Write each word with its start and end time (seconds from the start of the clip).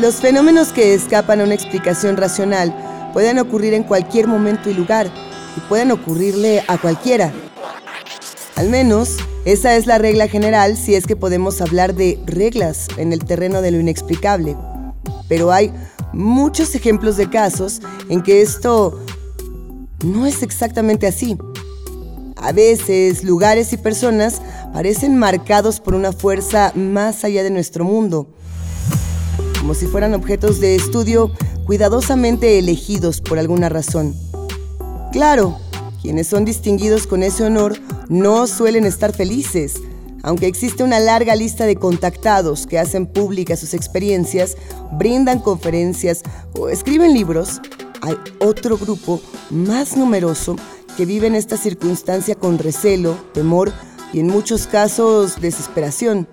Los 0.00 0.16
fenómenos 0.16 0.72
que 0.72 0.92
escapan 0.92 1.40
a 1.40 1.44
una 1.44 1.54
explicación 1.54 2.16
racional 2.16 2.74
pueden 3.12 3.38
ocurrir 3.38 3.74
en 3.74 3.84
cualquier 3.84 4.26
momento 4.26 4.68
y 4.68 4.74
lugar 4.74 5.08
y 5.56 5.60
pueden 5.68 5.92
ocurrirle 5.92 6.64
a 6.66 6.78
cualquiera. 6.78 7.32
Al 8.56 8.70
menos, 8.70 9.16
esa 9.44 9.76
es 9.76 9.86
la 9.86 9.98
regla 9.98 10.26
general 10.26 10.76
si 10.76 10.96
es 10.96 11.06
que 11.06 11.14
podemos 11.14 11.60
hablar 11.60 11.94
de 11.94 12.18
reglas 12.26 12.88
en 12.96 13.12
el 13.12 13.24
terreno 13.24 13.62
de 13.62 13.70
lo 13.70 13.78
inexplicable. 13.78 14.56
Pero 15.28 15.52
hay 15.52 15.72
muchos 16.12 16.74
ejemplos 16.74 17.16
de 17.16 17.30
casos 17.30 17.80
en 18.08 18.22
que 18.22 18.42
esto 18.42 19.00
no 20.04 20.26
es 20.26 20.42
exactamente 20.42 21.06
así. 21.06 21.38
A 22.36 22.50
veces, 22.50 23.22
lugares 23.22 23.72
y 23.72 23.76
personas 23.76 24.42
parecen 24.72 25.16
marcados 25.16 25.78
por 25.78 25.94
una 25.94 26.12
fuerza 26.12 26.72
más 26.74 27.22
allá 27.24 27.44
de 27.44 27.50
nuestro 27.50 27.84
mundo, 27.84 28.28
como 29.64 29.72
si 29.72 29.86
fueran 29.86 30.12
objetos 30.12 30.60
de 30.60 30.74
estudio 30.74 31.32
cuidadosamente 31.64 32.58
elegidos 32.58 33.22
por 33.22 33.38
alguna 33.38 33.70
razón. 33.70 34.14
Claro, 35.10 35.56
quienes 36.02 36.26
son 36.26 36.44
distinguidos 36.44 37.06
con 37.06 37.22
ese 37.22 37.44
honor 37.44 37.78
no 38.10 38.46
suelen 38.46 38.84
estar 38.84 39.14
felices, 39.14 39.80
aunque 40.22 40.48
existe 40.48 40.84
una 40.84 41.00
larga 41.00 41.34
lista 41.34 41.64
de 41.64 41.76
contactados 41.76 42.66
que 42.66 42.78
hacen 42.78 43.06
públicas 43.06 43.58
sus 43.58 43.72
experiencias, 43.72 44.58
brindan 44.98 45.38
conferencias 45.38 46.20
o 46.58 46.68
escriben 46.68 47.14
libros, 47.14 47.62
hay 48.02 48.16
otro 48.40 48.76
grupo 48.76 49.22
más 49.48 49.96
numeroso 49.96 50.56
que 50.98 51.06
vive 51.06 51.26
en 51.26 51.36
esta 51.36 51.56
circunstancia 51.56 52.34
con 52.34 52.58
recelo, 52.58 53.16
temor 53.32 53.72
y 54.12 54.20
en 54.20 54.26
muchos 54.26 54.66
casos 54.66 55.40
desesperación. 55.40 56.28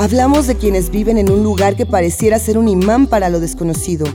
Hablamos 0.00 0.46
de 0.46 0.56
quienes 0.56 0.88
viven 0.88 1.18
en 1.18 1.30
un 1.30 1.44
lugar 1.44 1.76
que 1.76 1.84
pareciera 1.84 2.38
ser 2.38 2.56
un 2.56 2.68
imán 2.68 3.06
para 3.06 3.28
lo 3.28 3.38
desconocido, 3.38 4.06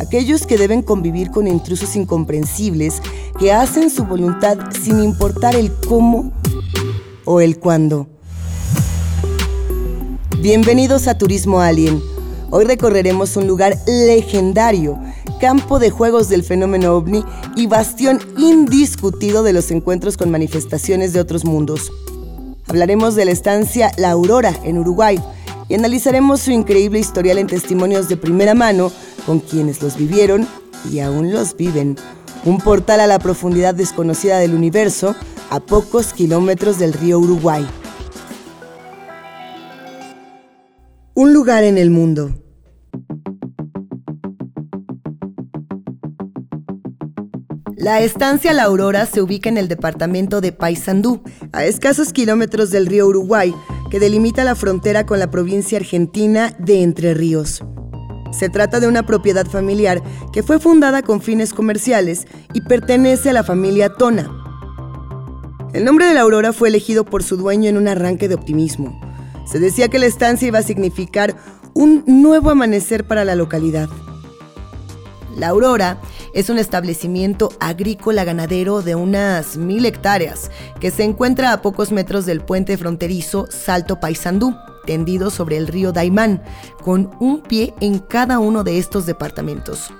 aquellos 0.00 0.46
que 0.46 0.56
deben 0.56 0.80
convivir 0.80 1.30
con 1.30 1.46
intrusos 1.46 1.96
incomprensibles 1.96 3.02
que 3.38 3.52
hacen 3.52 3.90
su 3.90 4.04
voluntad 4.04 4.56
sin 4.82 5.02
importar 5.02 5.54
el 5.54 5.70
cómo 5.86 6.32
o 7.26 7.42
el 7.42 7.58
cuándo. 7.58 8.06
Bienvenidos 10.40 11.06
a 11.08 11.18
Turismo 11.18 11.60
Alien. 11.60 12.00
Hoy 12.48 12.64
recorreremos 12.64 13.36
un 13.36 13.46
lugar 13.46 13.76
legendario, 13.86 14.98
campo 15.42 15.78
de 15.78 15.90
juegos 15.90 16.30
del 16.30 16.42
fenómeno 16.42 16.94
ovni 16.94 17.22
y 17.54 17.66
bastión 17.66 18.18
indiscutido 18.38 19.42
de 19.42 19.52
los 19.52 19.70
encuentros 19.72 20.16
con 20.16 20.30
manifestaciones 20.30 21.12
de 21.12 21.20
otros 21.20 21.44
mundos. 21.44 21.92
Hablaremos 22.68 23.14
de 23.14 23.24
la 23.24 23.30
estancia 23.30 23.92
La 23.96 24.10
Aurora 24.10 24.52
en 24.62 24.76
Uruguay 24.76 25.18
y 25.68 25.74
analizaremos 25.74 26.40
su 26.40 26.50
increíble 26.50 26.98
historial 26.98 27.38
en 27.38 27.46
testimonios 27.46 28.10
de 28.10 28.18
primera 28.18 28.54
mano 28.54 28.92
con 29.24 29.40
quienes 29.40 29.80
los 29.82 29.96
vivieron 29.96 30.46
y 30.92 31.00
aún 31.00 31.32
los 31.32 31.56
viven. 31.56 31.96
Un 32.44 32.58
portal 32.58 33.00
a 33.00 33.06
la 33.06 33.18
profundidad 33.18 33.74
desconocida 33.74 34.38
del 34.38 34.54
universo 34.54 35.16
a 35.48 35.60
pocos 35.60 36.12
kilómetros 36.12 36.78
del 36.78 36.92
río 36.92 37.18
Uruguay. 37.18 37.66
Un 41.14 41.32
lugar 41.32 41.64
en 41.64 41.78
el 41.78 41.90
mundo. 41.90 42.34
La 47.78 48.00
estancia 48.00 48.52
La 48.52 48.64
Aurora 48.64 49.06
se 49.06 49.22
ubica 49.22 49.48
en 49.48 49.56
el 49.56 49.68
departamento 49.68 50.40
de 50.40 50.50
Paysandú, 50.50 51.22
a 51.52 51.64
escasos 51.64 52.12
kilómetros 52.12 52.72
del 52.72 52.86
río 52.86 53.06
Uruguay, 53.06 53.54
que 53.88 54.00
delimita 54.00 54.42
la 54.42 54.56
frontera 54.56 55.06
con 55.06 55.20
la 55.20 55.30
provincia 55.30 55.78
argentina 55.78 56.52
de 56.58 56.82
Entre 56.82 57.14
Ríos. 57.14 57.62
Se 58.32 58.48
trata 58.48 58.80
de 58.80 58.88
una 58.88 59.06
propiedad 59.06 59.46
familiar 59.46 60.02
que 60.32 60.42
fue 60.42 60.58
fundada 60.58 61.02
con 61.02 61.22
fines 61.22 61.54
comerciales 61.54 62.26
y 62.52 62.62
pertenece 62.62 63.30
a 63.30 63.32
la 63.32 63.44
familia 63.44 63.94
Tona. 63.94 64.28
El 65.72 65.84
nombre 65.84 66.06
de 66.06 66.14
la 66.14 66.22
Aurora 66.22 66.52
fue 66.52 66.70
elegido 66.70 67.04
por 67.04 67.22
su 67.22 67.36
dueño 67.36 67.68
en 67.68 67.76
un 67.76 67.86
arranque 67.86 68.26
de 68.26 68.34
optimismo. 68.34 69.00
Se 69.46 69.60
decía 69.60 69.86
que 69.86 70.00
la 70.00 70.06
estancia 70.06 70.48
iba 70.48 70.58
a 70.58 70.62
significar 70.62 71.36
un 71.74 72.02
nuevo 72.08 72.50
amanecer 72.50 73.06
para 73.06 73.24
la 73.24 73.36
localidad. 73.36 73.88
La 75.38 75.48
Aurora 75.48 75.98
es 76.34 76.50
un 76.50 76.58
establecimiento 76.58 77.50
agrícola 77.60 78.24
ganadero 78.24 78.82
de 78.82 78.96
unas 78.96 79.56
mil 79.56 79.86
hectáreas 79.86 80.50
que 80.80 80.90
se 80.90 81.04
encuentra 81.04 81.52
a 81.52 81.62
pocos 81.62 81.92
metros 81.92 82.26
del 82.26 82.40
puente 82.40 82.76
fronterizo 82.76 83.46
Salto 83.48 84.00
Paysandú, 84.00 84.56
tendido 84.84 85.30
sobre 85.30 85.56
el 85.56 85.68
río 85.68 85.92
Daimán, 85.92 86.42
con 86.82 87.12
un 87.20 87.40
pie 87.42 87.72
en 87.80 88.00
cada 88.00 88.40
uno 88.40 88.64
de 88.64 88.78
estos 88.78 89.06
departamentos. 89.06 89.92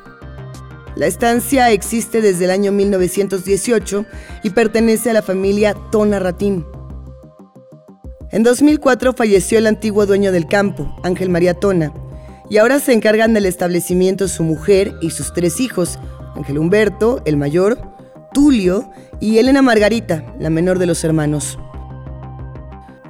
La 0.97 1.07
estancia 1.07 1.71
existe 1.71 2.21
desde 2.21 2.47
el 2.47 2.51
año 2.51 2.73
1918 2.73 4.07
y 4.43 4.51
pertenece 4.51 5.11
a 5.11 5.13
la 5.13 5.23
familia 5.23 5.75
Tona 5.93 6.19
Ratín. 6.19 6.67
En 8.33 8.43
2004 8.43 9.13
falleció 9.13 9.59
el 9.59 9.69
antiguo 9.69 10.05
dueño 10.05 10.33
del 10.33 10.49
campo, 10.49 10.97
Ángel 11.05 11.29
María 11.29 11.55
Tona, 11.55 11.93
y 12.51 12.59
ahora 12.59 12.81
se 12.81 12.93
encargan 12.93 13.35
del 13.35 13.47
establecimiento 13.47 14.29
su 14.29 14.43
mujer 14.43 14.95
y 15.01 15.11
sus 15.11 15.33
tres 15.33 15.61
hijos, 15.61 15.99
Ángel 16.35 16.59
Humberto, 16.59 17.23
el 17.25 17.37
mayor, 17.37 17.79
Tulio 18.33 18.91
y 19.21 19.39
Elena 19.39 19.63
Margarita, 19.63 20.25
la 20.39 20.51
menor 20.51 20.79
de 20.79 20.87
los 20.87 21.05
hermanos. 21.05 21.59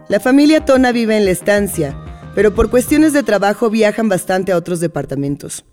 La 0.09 0.21
familia 0.21 0.65
Tona 0.65 0.91
vive 0.91 1.16
en 1.16 1.25
la 1.25 1.31
estancia, 1.31 1.97
pero 2.34 2.54
por 2.54 2.71
cuestiones 2.71 3.12
de 3.12 3.22
trabajo 3.22 3.69
viajan 3.71 4.09
bastante 4.09 4.53
a 4.53 4.56
otros 4.56 4.81
departamentos. 4.81 5.65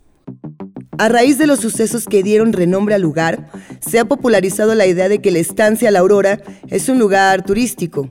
A 0.97 1.09
raíz 1.09 1.37
de 1.37 1.47
los 1.47 1.59
sucesos 1.59 2.05
que 2.05 2.23
dieron 2.23 2.53
renombre 2.53 2.95
al 2.95 3.01
lugar, 3.01 3.49
se 3.79 3.99
ha 3.99 4.05
popularizado 4.05 4.75
la 4.75 4.85
idea 4.85 5.09
de 5.09 5.21
que 5.21 5.31
la 5.31 5.39
estancia 5.39 5.91
La 5.91 5.99
Aurora 5.99 6.41
es 6.67 6.87
un 6.89 6.99
lugar 6.99 7.43
turístico, 7.43 8.07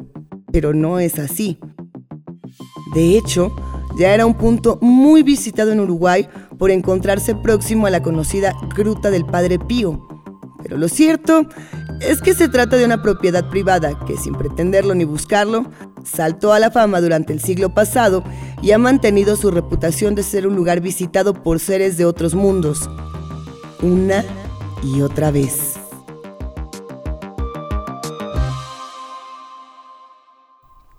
pero 0.52 0.74
no 0.74 0.98
es 0.98 1.18
así. 1.18 1.58
De 2.94 3.16
hecho, 3.16 3.54
ya 3.96 4.14
era 4.14 4.26
un 4.26 4.34
punto 4.34 4.78
muy 4.80 5.22
visitado 5.22 5.72
en 5.72 5.80
Uruguay 5.80 6.28
por 6.58 6.70
encontrarse 6.70 7.34
próximo 7.34 7.86
a 7.86 7.90
la 7.90 8.02
conocida 8.02 8.54
Gruta 8.74 9.10
del 9.10 9.24
Padre 9.24 9.58
Pío. 9.58 10.06
Pero 10.62 10.78
lo 10.78 10.88
cierto 10.88 11.46
es 12.00 12.22
que 12.22 12.34
se 12.34 12.48
trata 12.48 12.76
de 12.76 12.84
una 12.86 13.02
propiedad 13.02 13.48
privada 13.50 13.98
que 14.06 14.16
sin 14.16 14.34
pretenderlo 14.34 14.94
ni 14.94 15.04
buscarlo, 15.04 15.66
saltó 16.04 16.52
a 16.52 16.58
la 16.58 16.70
fama 16.70 17.00
durante 17.00 17.32
el 17.32 17.40
siglo 17.40 17.74
pasado 17.74 18.24
y 18.62 18.72
ha 18.72 18.78
mantenido 18.78 19.36
su 19.36 19.50
reputación 19.50 20.14
de 20.14 20.22
ser 20.22 20.46
un 20.46 20.56
lugar 20.56 20.80
visitado 20.80 21.34
por 21.34 21.60
seres 21.60 21.96
de 21.96 22.06
otros 22.06 22.34
mundos. 22.34 22.88
Una 23.82 24.24
y 24.82 25.02
otra 25.02 25.30
vez. 25.30 25.83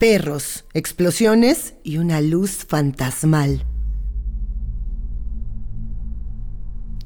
Perros, 0.07 0.65
explosiones 0.75 1.73
y 1.83 1.97
una 1.97 2.21
luz 2.21 2.63
fantasmal. 2.67 3.65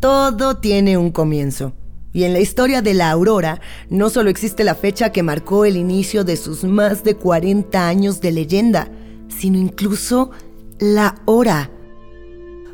Todo 0.02 0.58
tiene 0.58 0.98
un 0.98 1.12
comienzo. 1.12 1.72
Y 2.12 2.26
en 2.26 2.34
la 2.34 2.42
historia 2.42 2.82
de 2.82 2.94
la 2.94 3.10
aurora 3.10 3.62
no 3.90 4.10
solo 4.10 4.30
existe 4.30 4.66
la 4.66 4.76
fecha 4.76 5.14
que 5.14 5.24
marcó 5.24 5.64
el 5.64 5.78
inicio 5.78 6.26
de 6.26 6.36
sus 6.36 6.66
más 6.66 7.06
de 7.06 7.16
40 7.16 7.88
años 7.88 8.20
de 8.20 8.34
leyenda, 8.34 8.92
sino 9.30 9.58
incluso 9.58 10.31
la 10.78 11.22
hora. 11.24 11.72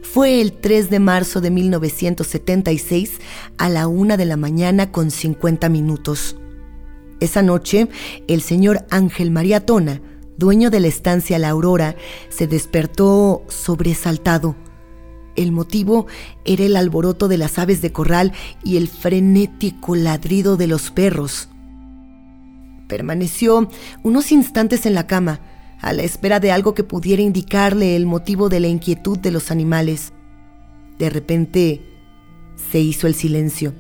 Fue 0.02 0.42
el 0.42 0.54
3 0.54 0.90
de 0.90 1.00
marzo 1.00 1.40
de 1.40 1.52
1976 1.52 3.20
a 3.60 3.70
la 3.70 3.88
una 3.88 4.18
de 4.18 4.26
la 4.26 4.38
mañana 4.38 4.92
con 4.92 5.12
50 5.12 5.70
minutos. 5.70 6.36
Esa 7.20 7.44
noche, 7.44 7.90
el 8.28 8.42
señor 8.42 8.88
Ángel 8.90 9.30
María 9.30 9.64
Tona 9.68 10.02
dueño 10.38 10.70
de 10.70 10.80
la 10.80 10.88
estancia 10.88 11.40
La 11.40 11.50
Aurora, 11.50 11.96
se 12.30 12.48
despertó 12.48 13.44
sobresaltado. 13.48 14.56
El 15.36 15.52
motivo 15.52 16.08
era 16.46 16.64
el 16.64 16.76
alboroto 16.78 17.28
de 17.28 17.38
las 17.38 17.60
aves 17.60 17.82
de 17.82 17.92
corral 17.92 18.32
y 18.64 18.78
el 18.78 18.88
frenético 18.88 19.96
ladrido 19.96 20.56
de 20.58 20.68
los 20.68 20.92
perros. 20.92 21.50
Permaneció 22.88 23.70
unos 24.04 24.32
instantes 24.32 24.86
en 24.86 24.94
la 24.94 25.08
cama, 25.08 25.42
a 25.82 25.94
la 25.94 26.04
espera 26.04 26.40
de 26.40 26.52
algo 26.52 26.74
que 26.74 26.84
pudiera 26.84 27.22
indicarle 27.22 27.96
el 27.96 28.06
motivo 28.06 28.50
de 28.50 28.60
la 28.60 28.68
inquietud 28.68 29.20
de 29.20 29.32
los 29.32 29.52
animales. 29.52 30.14
De 30.98 31.10
repente 31.10 31.82
se 32.72 32.80
hizo 32.80 33.08
el 33.08 33.16
silencio. 33.16 33.74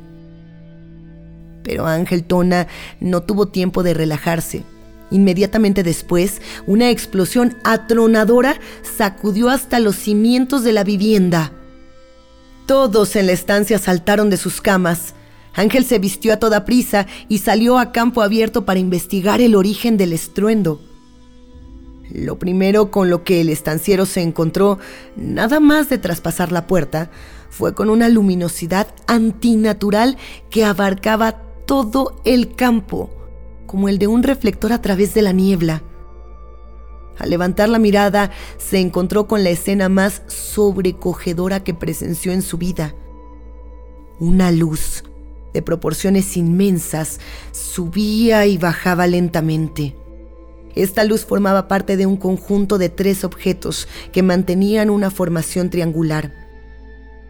Pero 1.63 1.87
Ángel 1.87 2.23
Tona 2.25 2.67
no 2.99 3.23
tuvo 3.23 3.47
tiempo 3.47 3.81
de 3.81 3.93
relajarse. 3.93 4.63
Inmediatamente 5.11 5.83
después, 5.83 6.41
una 6.65 6.89
explosión 6.89 7.57
atronadora 7.63 8.59
sacudió 8.97 9.49
hasta 9.49 9.79
los 9.79 9.95
cimientos 9.95 10.63
de 10.63 10.73
la 10.73 10.83
vivienda. 10.83 11.51
Todos 12.65 13.15
en 13.15 13.27
la 13.27 13.33
estancia 13.33 13.77
saltaron 13.77 14.29
de 14.29 14.37
sus 14.37 14.61
camas. 14.61 15.13
Ángel 15.53 15.85
se 15.85 15.99
vistió 15.99 16.33
a 16.33 16.37
toda 16.37 16.65
prisa 16.65 17.05
y 17.29 17.37
salió 17.37 17.77
a 17.77 17.91
campo 17.91 18.21
abierto 18.21 18.65
para 18.65 18.79
investigar 18.79 19.39
el 19.39 19.55
origen 19.55 19.97
del 19.97 20.13
estruendo. 20.13 20.81
Lo 22.11 22.37
primero 22.37 22.91
con 22.91 23.09
lo 23.09 23.23
que 23.23 23.41
el 23.41 23.49
estanciero 23.49 24.05
se 24.05 24.21
encontró, 24.21 24.79
nada 25.15 25.59
más 25.59 25.89
de 25.89 25.97
traspasar 25.97 26.51
la 26.51 26.67
puerta, 26.67 27.09
fue 27.49 27.73
con 27.73 27.89
una 27.89 28.09
luminosidad 28.09 28.87
antinatural 29.07 30.17
que 30.49 30.65
abarcaba 30.65 31.41
todo 31.65 32.21
el 32.25 32.55
campo, 32.55 33.09
como 33.75 33.89
el 33.89 33.99
de 33.99 34.07
un 34.07 34.23
reflector 34.23 34.71
a 34.71 34.81
través 34.81 35.13
de 35.13 35.21
la 35.21 35.33
niebla. 35.33 35.83
Al 37.19 37.29
levantar 37.29 37.67
la 37.67 37.77
mirada, 37.77 38.31
se 38.57 38.79
encontró 38.79 39.27
con 39.27 39.43
la 39.43 39.49
escena 39.49 39.89
más 39.89 40.21
sobrecogedora 40.27 41.61
que 41.61 41.73
presenció 41.73 42.31
en 42.31 42.41
su 42.41 42.57
vida. 42.57 42.95
Una 44.17 44.49
luz 44.53 45.03
de 45.53 45.61
proporciones 45.61 46.37
inmensas 46.37 47.19
subía 47.51 48.45
y 48.45 48.57
bajaba 48.57 49.07
lentamente. 49.07 49.97
Esta 50.73 51.03
luz 51.03 51.25
formaba 51.25 51.67
parte 51.67 51.97
de 51.97 52.05
un 52.05 52.15
conjunto 52.15 52.77
de 52.77 52.87
tres 52.87 53.25
objetos 53.25 53.89
que 54.13 54.23
mantenían 54.23 54.89
una 54.89 55.11
formación 55.11 55.69
triangular. 55.69 56.44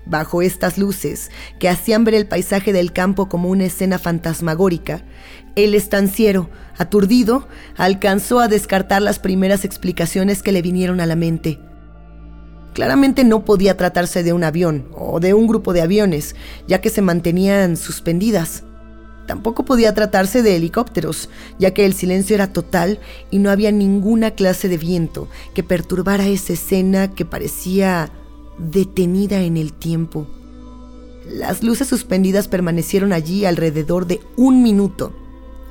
Bajo 0.06 0.42
estas 0.42 0.78
luces, 0.78 1.32
que 1.60 1.70
hacían 1.70 2.04
ver 2.04 2.14
el 2.14 2.28
paisaje 2.28 2.74
del 2.74 2.94
campo 2.94 3.28
como 3.28 3.50
una 3.50 3.66
escena 3.66 3.98
fantasmagórica, 3.98 5.04
el 5.56 5.74
estanciero, 5.74 6.50
aturdido, 6.78 7.48
alcanzó 7.78 8.40
a 8.40 8.48
descartar 8.48 9.02
las 9.02 9.20
primeras 9.20 9.66
explicaciones 9.66 10.44
que 10.44 10.52
le 10.52 10.62
vinieron 10.62 11.00
a 11.00 11.06
la 11.06 11.16
mente. 11.16 11.60
Claramente 12.74 13.24
no 13.24 13.46
podía 13.46 13.78
tratarse 13.78 14.22
de 14.22 14.34
un 14.34 14.44
avión 14.44 14.90
o 14.92 15.22
de 15.22 15.34
un 15.34 15.48
grupo 15.48 15.72
de 15.72 15.82
aviones, 15.82 16.36
ya 16.68 16.82
que 16.82 16.90
se 16.90 17.02
mantenían 17.02 17.78
suspendidas. 17.78 18.64
Tampoco 19.28 19.66
podía 19.66 19.94
tratarse 19.94 20.44
de 20.44 20.58
helicópteros, 20.58 21.30
ya 21.58 21.74
que 21.74 21.86
el 21.86 21.94
silencio 21.94 22.36
era 22.36 22.52
total 22.52 23.00
y 23.32 23.40
no 23.40 23.50
había 23.50 23.72
ninguna 23.72 24.32
clase 24.32 24.68
de 24.68 24.78
viento 24.78 25.30
que 25.54 25.64
perturbara 25.64 26.28
esa 26.28 26.54
escena 26.54 27.12
que 27.12 27.24
parecía 27.24 28.12
detenida 28.58 29.42
en 29.42 29.58
el 29.58 29.74
tiempo. 29.74 30.28
Las 31.26 31.64
luces 31.64 31.88
suspendidas 31.88 32.48
permanecieron 32.48 33.14
allí 33.14 33.46
alrededor 33.46 34.06
de 34.06 34.22
un 34.38 34.62
minuto 34.62 35.14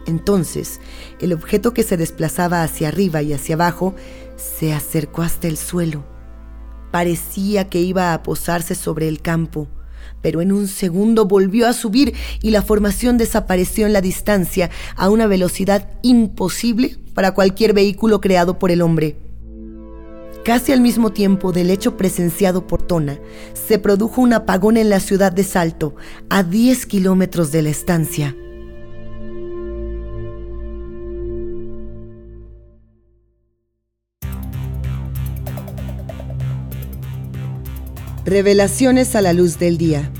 entonces, 0.06 0.80
el 1.20 1.32
objeto 1.32 1.72
que 1.72 1.82
se 1.82 1.96
desplazaba 1.96 2.62
hacia 2.62 2.88
arriba 2.88 3.22
y 3.22 3.32
hacia 3.32 3.54
abajo 3.54 3.94
se 4.36 4.72
acercó 4.72 5.22
hasta 5.22 5.48
el 5.48 5.56
suelo. 5.56 6.04
Parecía 6.90 7.68
que 7.68 7.80
iba 7.80 8.12
a 8.12 8.22
posarse 8.22 8.74
sobre 8.74 9.08
el 9.08 9.20
campo, 9.20 9.68
pero 10.20 10.40
en 10.42 10.52
un 10.52 10.68
segundo 10.68 11.24
volvió 11.24 11.66
a 11.66 11.72
subir 11.72 12.14
y 12.42 12.50
la 12.50 12.62
formación 12.62 13.18
desapareció 13.18 13.86
en 13.86 13.92
la 13.92 14.00
distancia 14.00 14.70
a 14.96 15.08
una 15.08 15.26
velocidad 15.26 15.88
imposible 16.02 16.98
para 17.14 17.32
cualquier 17.32 17.72
vehículo 17.72 18.20
creado 18.20 18.58
por 18.58 18.70
el 18.70 18.82
hombre. 18.82 19.23
Casi 20.44 20.72
al 20.72 20.82
mismo 20.82 21.10
tiempo 21.10 21.52
del 21.52 21.70
hecho 21.70 21.96
presenciado 21.96 22.66
por 22.66 22.82
Tona, 22.82 23.18
se 23.54 23.78
produjo 23.78 24.20
un 24.20 24.34
apagón 24.34 24.76
en 24.76 24.90
la 24.90 25.00
ciudad 25.00 25.32
de 25.32 25.42
Salto, 25.42 25.96
a 26.28 26.42
10 26.42 26.84
kilómetros 26.84 27.50
de 27.50 27.62
la 27.62 27.70
estancia. 27.70 28.36
Revelaciones 38.26 39.16
a 39.16 39.22
la 39.22 39.32
luz 39.32 39.58
del 39.58 39.78
día. 39.78 40.10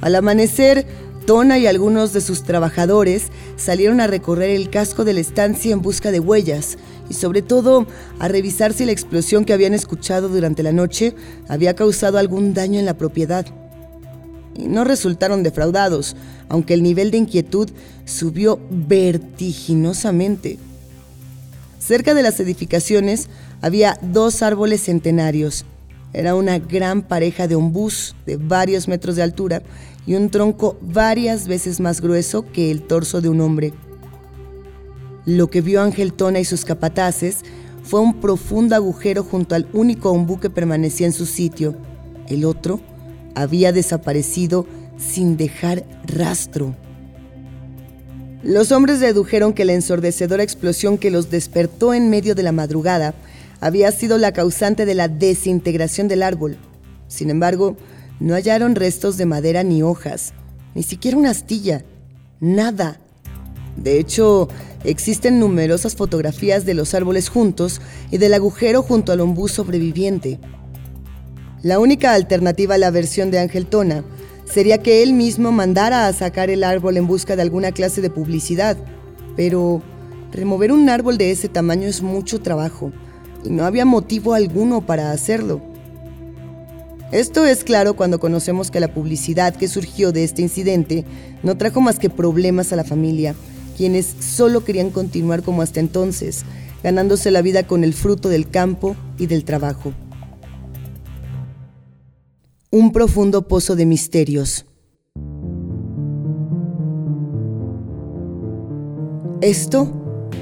Al 0.00 0.16
amanecer, 0.16 0.84
Tona 1.26 1.58
y 1.58 1.68
algunos 1.68 2.12
de 2.12 2.20
sus 2.20 2.42
trabajadores 2.42 3.30
salieron 3.60 4.00
a 4.00 4.06
recorrer 4.06 4.50
el 4.50 4.70
casco 4.70 5.04
de 5.04 5.12
la 5.12 5.20
estancia 5.20 5.72
en 5.72 5.82
busca 5.82 6.10
de 6.10 6.18
huellas 6.18 6.78
y 7.10 7.14
sobre 7.14 7.42
todo 7.42 7.86
a 8.18 8.26
revisar 8.26 8.72
si 8.72 8.86
la 8.86 8.92
explosión 8.92 9.44
que 9.44 9.52
habían 9.52 9.74
escuchado 9.74 10.28
durante 10.28 10.62
la 10.62 10.72
noche 10.72 11.14
había 11.46 11.74
causado 11.74 12.18
algún 12.18 12.54
daño 12.54 12.78
en 12.78 12.86
la 12.86 12.96
propiedad. 12.96 13.44
Y 14.56 14.66
no 14.66 14.84
resultaron 14.84 15.42
defraudados, 15.42 16.16
aunque 16.48 16.74
el 16.74 16.82
nivel 16.82 17.10
de 17.10 17.18
inquietud 17.18 17.68
subió 18.06 18.58
vertiginosamente. 18.70 20.58
Cerca 21.78 22.14
de 22.14 22.22
las 22.22 22.40
edificaciones 22.40 23.28
había 23.60 23.98
dos 24.00 24.42
árboles 24.42 24.82
centenarios. 24.82 25.66
Era 26.12 26.34
una 26.34 26.58
gran 26.58 27.02
pareja 27.02 27.46
de 27.46 27.54
ombús 27.54 28.16
de 28.26 28.36
varios 28.36 28.88
metros 28.88 29.16
de 29.16 29.22
altura 29.22 29.62
y 30.06 30.14
un 30.14 30.30
tronco 30.30 30.78
varias 30.80 31.46
veces 31.46 31.80
más 31.80 32.00
grueso 32.00 32.50
que 32.52 32.70
el 32.70 32.82
torso 32.82 33.20
de 33.20 33.28
un 33.28 33.40
hombre. 33.40 33.72
Lo 35.26 35.50
que 35.50 35.60
vio 35.60 35.82
Ángel 35.82 36.12
Tona 36.12 36.40
y 36.40 36.44
sus 36.44 36.64
capataces 36.64 37.44
fue 37.84 38.00
un 38.00 38.20
profundo 38.20 38.74
agujero 38.74 39.22
junto 39.22 39.54
al 39.54 39.66
único 39.72 40.10
ombú 40.10 40.40
que 40.40 40.50
permanecía 40.50 41.06
en 41.06 41.12
su 41.12 41.26
sitio. 41.26 41.74
El 42.28 42.44
otro 42.44 42.80
había 43.34 43.72
desaparecido 43.72 44.66
sin 44.96 45.36
dejar 45.36 45.84
rastro. 46.04 46.74
Los 48.42 48.72
hombres 48.72 49.00
dedujeron 49.00 49.52
que 49.52 49.64
la 49.64 49.74
ensordecedora 49.74 50.42
explosión 50.42 50.96
que 50.96 51.10
los 51.10 51.30
despertó 51.30 51.92
en 51.92 52.08
medio 52.08 52.34
de 52.34 52.42
la 52.42 52.52
madrugada 52.52 53.14
había 53.60 53.92
sido 53.92 54.16
la 54.16 54.32
causante 54.32 54.86
de 54.86 54.94
la 54.94 55.08
desintegración 55.08 56.08
del 56.08 56.22
árbol. 56.22 56.56
Sin 57.08 57.28
embargo, 57.28 57.76
no 58.20 58.34
hallaron 58.34 58.74
restos 58.74 59.16
de 59.16 59.26
madera 59.26 59.62
ni 59.62 59.82
hojas, 59.82 60.34
ni 60.74 60.82
siquiera 60.82 61.16
una 61.16 61.30
astilla, 61.30 61.84
nada. 62.38 63.00
De 63.76 63.98
hecho, 63.98 64.48
existen 64.84 65.40
numerosas 65.40 65.96
fotografías 65.96 66.66
de 66.66 66.74
los 66.74 66.94
árboles 66.94 67.30
juntos 67.30 67.80
y 68.10 68.18
del 68.18 68.34
agujero 68.34 68.82
junto 68.82 69.12
al 69.12 69.20
ombú 69.20 69.48
sobreviviente. 69.48 70.38
La 71.62 71.78
única 71.78 72.12
alternativa 72.12 72.74
a 72.74 72.78
la 72.78 72.90
versión 72.90 73.30
de 73.30 73.38
Ángel 73.38 73.66
Tona 73.66 74.04
sería 74.44 74.78
que 74.78 75.02
él 75.02 75.14
mismo 75.14 75.50
mandara 75.52 76.06
a 76.06 76.12
sacar 76.12 76.50
el 76.50 76.64
árbol 76.64 76.96
en 76.96 77.06
busca 77.06 77.36
de 77.36 77.42
alguna 77.42 77.72
clase 77.72 78.00
de 78.00 78.10
publicidad, 78.10 78.76
pero 79.36 79.82
remover 80.32 80.72
un 80.72 80.88
árbol 80.88 81.16
de 81.18 81.30
ese 81.30 81.48
tamaño 81.48 81.88
es 81.88 82.02
mucho 82.02 82.40
trabajo 82.40 82.92
y 83.44 83.50
no 83.50 83.64
había 83.64 83.84
motivo 83.84 84.34
alguno 84.34 84.84
para 84.84 85.12
hacerlo. 85.12 85.69
Esto 87.12 87.44
es 87.44 87.64
claro 87.64 87.94
cuando 87.94 88.20
conocemos 88.20 88.70
que 88.70 88.78
la 88.78 88.94
publicidad 88.94 89.56
que 89.56 89.66
surgió 89.66 90.12
de 90.12 90.22
este 90.22 90.42
incidente 90.42 91.04
no 91.42 91.56
trajo 91.56 91.80
más 91.80 91.98
que 91.98 92.08
problemas 92.08 92.72
a 92.72 92.76
la 92.76 92.84
familia, 92.84 93.34
quienes 93.76 94.06
solo 94.20 94.62
querían 94.62 94.90
continuar 94.90 95.42
como 95.42 95.62
hasta 95.62 95.80
entonces, 95.80 96.44
ganándose 96.84 97.32
la 97.32 97.42
vida 97.42 97.66
con 97.66 97.82
el 97.82 97.94
fruto 97.94 98.28
del 98.28 98.48
campo 98.48 98.94
y 99.18 99.26
del 99.26 99.44
trabajo. 99.44 99.92
Un 102.70 102.92
profundo 102.92 103.48
pozo 103.48 103.74
de 103.74 103.86
misterios. 103.86 104.66
Esto 109.40 109.92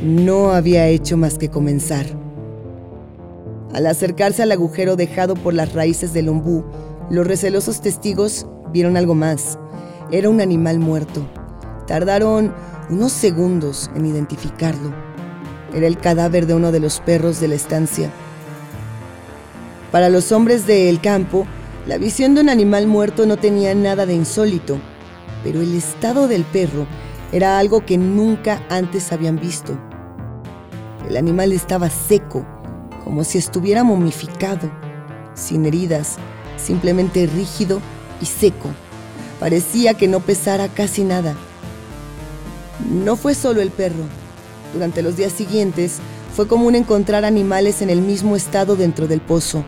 no 0.04 0.52
había 0.52 0.86
hecho 0.88 1.16
más 1.16 1.38
que 1.38 1.48
comenzar. 1.48 2.27
Al 3.74 3.86
acercarse 3.86 4.42
al 4.42 4.52
agujero 4.52 4.96
dejado 4.96 5.34
por 5.34 5.54
las 5.54 5.74
raíces 5.74 6.12
del 6.12 6.28
ombú, 6.28 6.64
los 7.10 7.26
recelosos 7.26 7.80
testigos 7.80 8.46
vieron 8.72 8.96
algo 8.96 9.14
más. 9.14 9.58
Era 10.10 10.30
un 10.30 10.40
animal 10.40 10.78
muerto. 10.78 11.26
Tardaron 11.86 12.54
unos 12.90 13.12
segundos 13.12 13.90
en 13.94 14.06
identificarlo. 14.06 14.92
Era 15.74 15.86
el 15.86 15.98
cadáver 15.98 16.46
de 16.46 16.54
uno 16.54 16.72
de 16.72 16.80
los 16.80 17.00
perros 17.00 17.40
de 17.40 17.48
la 17.48 17.54
estancia. 17.54 18.10
Para 19.92 20.08
los 20.08 20.32
hombres 20.32 20.66
del 20.66 21.00
campo, 21.00 21.46
la 21.86 21.98
visión 21.98 22.34
de 22.34 22.40
un 22.40 22.48
animal 22.48 22.86
muerto 22.86 23.26
no 23.26 23.36
tenía 23.36 23.74
nada 23.74 24.06
de 24.06 24.14
insólito, 24.14 24.78
pero 25.44 25.60
el 25.60 25.74
estado 25.74 26.28
del 26.28 26.44
perro 26.44 26.86
era 27.32 27.58
algo 27.58 27.84
que 27.84 27.98
nunca 27.98 28.62
antes 28.70 29.12
habían 29.12 29.38
visto. 29.38 29.78
El 31.08 31.16
animal 31.16 31.52
estaba 31.52 31.88
seco, 31.88 32.46
como 33.08 33.24
si 33.24 33.38
estuviera 33.38 33.84
momificado, 33.84 34.70
sin 35.32 35.64
heridas, 35.64 36.16
simplemente 36.58 37.26
rígido 37.26 37.80
y 38.20 38.26
seco. 38.26 38.68
Parecía 39.40 39.94
que 39.94 40.06
no 40.06 40.20
pesara 40.20 40.68
casi 40.68 41.04
nada. 41.04 41.34
No 42.90 43.16
fue 43.16 43.34
solo 43.34 43.62
el 43.62 43.70
perro. 43.70 44.04
Durante 44.74 45.00
los 45.00 45.16
días 45.16 45.32
siguientes 45.32 46.00
fue 46.36 46.46
común 46.46 46.74
encontrar 46.74 47.24
animales 47.24 47.80
en 47.80 47.88
el 47.88 48.02
mismo 48.02 48.36
estado 48.36 48.76
dentro 48.76 49.06
del 49.06 49.22
pozo. 49.22 49.64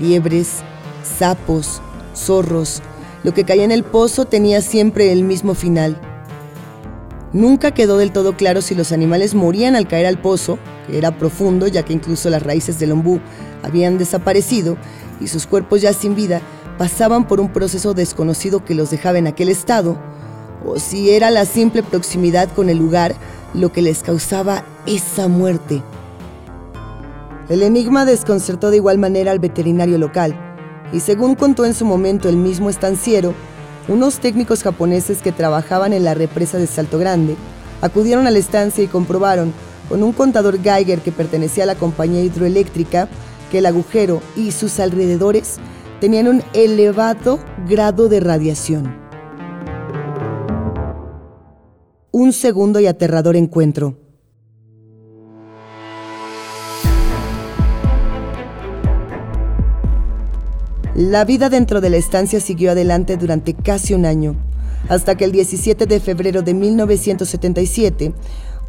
Liebres, 0.00 0.56
sapos, 1.16 1.80
zorros. 2.16 2.82
Lo 3.22 3.32
que 3.34 3.44
caía 3.44 3.62
en 3.62 3.70
el 3.70 3.84
pozo 3.84 4.24
tenía 4.24 4.60
siempre 4.60 5.12
el 5.12 5.22
mismo 5.22 5.54
final. 5.54 6.00
Nunca 7.32 7.70
quedó 7.70 7.98
del 7.98 8.10
todo 8.10 8.36
claro 8.36 8.62
si 8.62 8.74
los 8.74 8.90
animales 8.90 9.36
morían 9.36 9.76
al 9.76 9.86
caer 9.86 10.06
al 10.06 10.18
pozo 10.18 10.58
que 10.86 10.98
era 10.98 11.18
profundo 11.18 11.66
ya 11.66 11.82
que 11.82 11.92
incluso 11.92 12.30
las 12.30 12.42
raíces 12.42 12.78
del 12.78 12.92
ombú 12.92 13.20
habían 13.62 13.98
desaparecido 13.98 14.76
y 15.20 15.28
sus 15.28 15.46
cuerpos 15.46 15.80
ya 15.80 15.92
sin 15.92 16.14
vida 16.14 16.40
pasaban 16.78 17.26
por 17.26 17.40
un 17.40 17.52
proceso 17.52 17.94
desconocido 17.94 18.64
que 18.64 18.74
los 18.74 18.90
dejaba 18.90 19.18
en 19.18 19.26
aquel 19.26 19.48
estado, 19.48 19.96
o 20.66 20.78
si 20.78 21.10
era 21.10 21.30
la 21.30 21.44
simple 21.44 21.82
proximidad 21.82 22.48
con 22.52 22.68
el 22.68 22.78
lugar 22.78 23.14
lo 23.54 23.72
que 23.72 23.82
les 23.82 24.02
causaba 24.02 24.64
esa 24.86 25.28
muerte. 25.28 25.82
El 27.48 27.62
enigma 27.62 28.04
desconcertó 28.04 28.70
de 28.70 28.76
igual 28.76 28.98
manera 28.98 29.30
al 29.30 29.38
veterinario 29.38 29.98
local, 29.98 30.34
y 30.92 31.00
según 31.00 31.34
contó 31.34 31.64
en 31.64 31.74
su 31.74 31.84
momento 31.84 32.28
el 32.28 32.36
mismo 32.36 32.70
estanciero, 32.70 33.34
unos 33.86 34.18
técnicos 34.18 34.62
japoneses 34.62 35.20
que 35.20 35.32
trabajaban 35.32 35.92
en 35.92 36.04
la 36.04 36.14
represa 36.14 36.56
de 36.56 36.66
Salto 36.66 36.98
Grande 36.98 37.36
acudieron 37.82 38.26
a 38.26 38.30
la 38.30 38.38
estancia 38.38 38.82
y 38.82 38.86
comprobaron, 38.88 39.52
con 39.88 40.02
un 40.02 40.12
contador 40.12 40.62
Geiger 40.62 41.00
que 41.00 41.12
pertenecía 41.12 41.64
a 41.64 41.66
la 41.66 41.74
compañía 41.74 42.22
hidroeléctrica, 42.22 43.08
que 43.50 43.58
el 43.58 43.66
agujero 43.66 44.20
y 44.36 44.52
sus 44.52 44.80
alrededores 44.80 45.58
tenían 46.00 46.28
un 46.28 46.42
elevado 46.52 47.38
grado 47.68 48.08
de 48.08 48.20
radiación. 48.20 48.96
Un 52.10 52.32
segundo 52.32 52.80
y 52.80 52.86
aterrador 52.86 53.36
encuentro. 53.36 53.96
La 60.94 61.24
vida 61.24 61.48
dentro 61.48 61.80
de 61.80 61.90
la 61.90 61.96
estancia 61.96 62.38
siguió 62.38 62.70
adelante 62.70 63.16
durante 63.16 63.52
casi 63.52 63.94
un 63.94 64.06
año, 64.06 64.36
hasta 64.88 65.16
que 65.16 65.24
el 65.24 65.32
17 65.32 65.86
de 65.86 65.98
febrero 65.98 66.42
de 66.42 66.54
1977, 66.54 68.12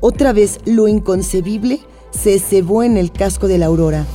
otra 0.06 0.34
vez 0.34 0.60
lo 0.66 0.88
inconcebible 0.88 1.80
se 2.12 2.38
cebó 2.38 2.84
en 2.84 2.96
el 2.96 3.12
casco 3.12 3.48
de 3.48 3.58
la 3.58 3.66
Aurora. 3.66 4.06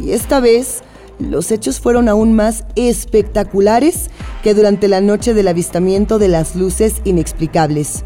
Y 0.00 0.12
esta 0.12 0.38
vez 0.38 0.84
los 1.18 1.50
hechos 1.50 1.80
fueron 1.80 2.08
aún 2.08 2.32
más 2.32 2.64
espectaculares 2.76 4.08
que 4.44 4.54
durante 4.54 4.86
la 4.86 5.00
noche 5.00 5.34
del 5.34 5.48
avistamiento 5.48 6.20
de 6.20 6.28
las 6.28 6.54
luces 6.54 7.02
inexplicables. 7.02 8.04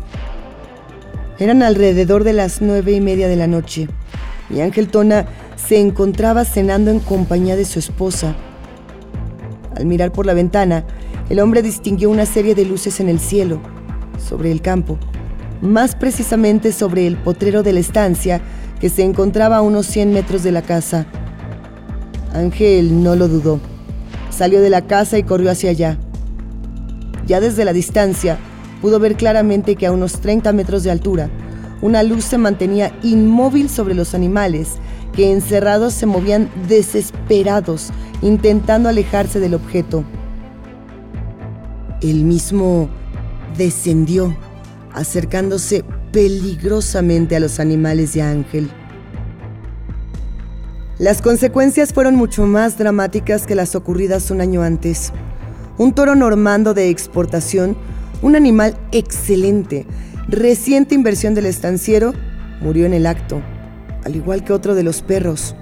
Eran 1.38 1.62
alrededor 1.62 2.24
de 2.24 2.32
las 2.32 2.62
nueve 2.62 2.92
y 2.92 3.02
media 3.02 3.28
de 3.28 3.36
la 3.36 3.48
noche 3.48 3.86
y 4.48 4.60
Ángel 4.60 4.88
Tona 4.88 5.26
se 5.56 5.78
encontraba 5.80 6.46
cenando 6.46 6.90
en 6.90 7.00
compañía 7.00 7.54
de 7.54 7.66
su 7.66 7.80
esposa. 7.80 8.34
Al 9.76 9.84
mirar 9.84 10.10
por 10.10 10.24
la 10.24 10.32
ventana, 10.32 10.86
el 11.28 11.38
hombre 11.40 11.60
distinguió 11.60 12.08
una 12.08 12.24
serie 12.24 12.54
de 12.54 12.64
luces 12.64 12.98
en 12.98 13.10
el 13.10 13.20
cielo, 13.20 13.60
sobre 14.18 14.50
el 14.50 14.62
campo, 14.62 14.98
más 15.60 15.94
precisamente 15.96 16.72
sobre 16.72 17.06
el 17.06 17.16
potrero 17.16 17.62
de 17.62 17.72
la 17.72 17.80
estancia 17.80 18.40
que 18.80 18.88
se 18.88 19.02
encontraba 19.02 19.56
a 19.56 19.62
unos 19.62 19.86
100 19.86 20.12
metros 20.12 20.42
de 20.42 20.52
la 20.52 20.62
casa. 20.62 21.06
Ángel 22.34 23.02
no 23.02 23.16
lo 23.16 23.28
dudó. 23.28 23.60
Salió 24.30 24.60
de 24.60 24.70
la 24.70 24.82
casa 24.82 25.16
y 25.18 25.22
corrió 25.22 25.50
hacia 25.50 25.70
allá. 25.70 25.98
Ya 27.26 27.40
desde 27.40 27.64
la 27.64 27.72
distancia, 27.72 28.38
pudo 28.82 28.98
ver 28.98 29.16
claramente 29.16 29.76
que 29.76 29.86
a 29.86 29.92
unos 29.92 30.20
30 30.20 30.52
metros 30.52 30.82
de 30.82 30.90
altura, 30.90 31.30
una 31.80 32.02
luz 32.02 32.24
se 32.24 32.38
mantenía 32.38 32.92
inmóvil 33.02 33.68
sobre 33.70 33.94
los 33.94 34.14
animales, 34.14 34.74
que 35.14 35.30
encerrados 35.30 35.94
se 35.94 36.06
movían 36.06 36.50
desesperados 36.68 37.90
intentando 38.20 38.88
alejarse 38.88 39.38
del 39.38 39.54
objeto. 39.54 40.04
El 42.00 42.24
mismo 42.24 42.88
descendió, 43.56 44.36
acercándose 44.94 45.84
peligrosamente 46.12 47.36
a 47.36 47.40
los 47.40 47.60
animales 47.60 48.14
de 48.14 48.22
Ángel. 48.22 48.70
Las 50.98 51.20
consecuencias 51.20 51.92
fueron 51.92 52.14
mucho 52.14 52.46
más 52.46 52.78
dramáticas 52.78 53.46
que 53.46 53.56
las 53.56 53.74
ocurridas 53.74 54.30
un 54.30 54.40
año 54.40 54.62
antes. 54.62 55.12
Un 55.76 55.92
toro 55.92 56.14
normando 56.14 56.72
de 56.72 56.88
exportación, 56.88 57.76
un 58.22 58.36
animal 58.36 58.78
excelente, 58.92 59.86
reciente 60.28 60.94
inversión 60.94 61.34
del 61.34 61.46
estanciero, 61.46 62.12
murió 62.60 62.86
en 62.86 62.94
el 62.94 63.06
acto, 63.06 63.42
al 64.04 64.14
igual 64.14 64.44
que 64.44 64.52
otro 64.52 64.76
de 64.76 64.84
los 64.84 65.02
perros. 65.02 65.56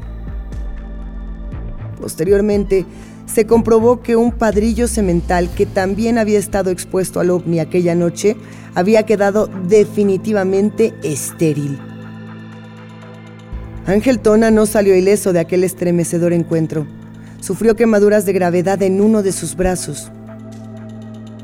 Posteriormente, 1.98 2.84
se 3.26 3.46
comprobó 3.46 4.02
que 4.02 4.16
un 4.16 4.32
padrillo 4.32 4.88
semental 4.88 5.48
que 5.54 5.66
también 5.66 6.18
había 6.18 6.38
estado 6.38 6.70
expuesto 6.70 7.20
al 7.20 7.30
ovni 7.30 7.60
aquella 7.60 7.94
noche 7.94 8.36
había 8.74 9.04
quedado 9.04 9.48
definitivamente 9.68 10.94
estéril. 11.02 11.78
Ángel 13.86 14.20
Tona 14.20 14.50
no 14.50 14.66
salió 14.66 14.96
ileso 14.96 15.32
de 15.32 15.40
aquel 15.40 15.64
estremecedor 15.64 16.32
encuentro. 16.32 16.86
Sufrió 17.40 17.74
quemaduras 17.74 18.24
de 18.24 18.32
gravedad 18.32 18.80
en 18.82 19.00
uno 19.00 19.22
de 19.22 19.32
sus 19.32 19.56
brazos. 19.56 20.12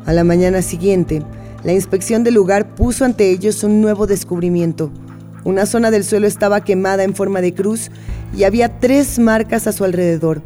A 0.06 0.12
la 0.12 0.22
mañana 0.22 0.62
siguiente, 0.62 1.22
la 1.64 1.72
inspección 1.72 2.22
del 2.22 2.34
lugar 2.34 2.74
puso 2.76 3.04
ante 3.04 3.30
ellos 3.30 3.64
un 3.64 3.80
nuevo 3.80 4.06
descubrimiento. 4.06 4.92
Una 5.44 5.66
zona 5.66 5.90
del 5.90 6.04
suelo 6.04 6.26
estaba 6.26 6.62
quemada 6.62 7.02
en 7.02 7.14
forma 7.14 7.40
de 7.40 7.52
cruz 7.52 7.90
y 8.36 8.44
había 8.44 8.78
tres 8.78 9.18
marcas 9.18 9.66
a 9.66 9.72
su 9.72 9.84
alrededor. 9.84 10.42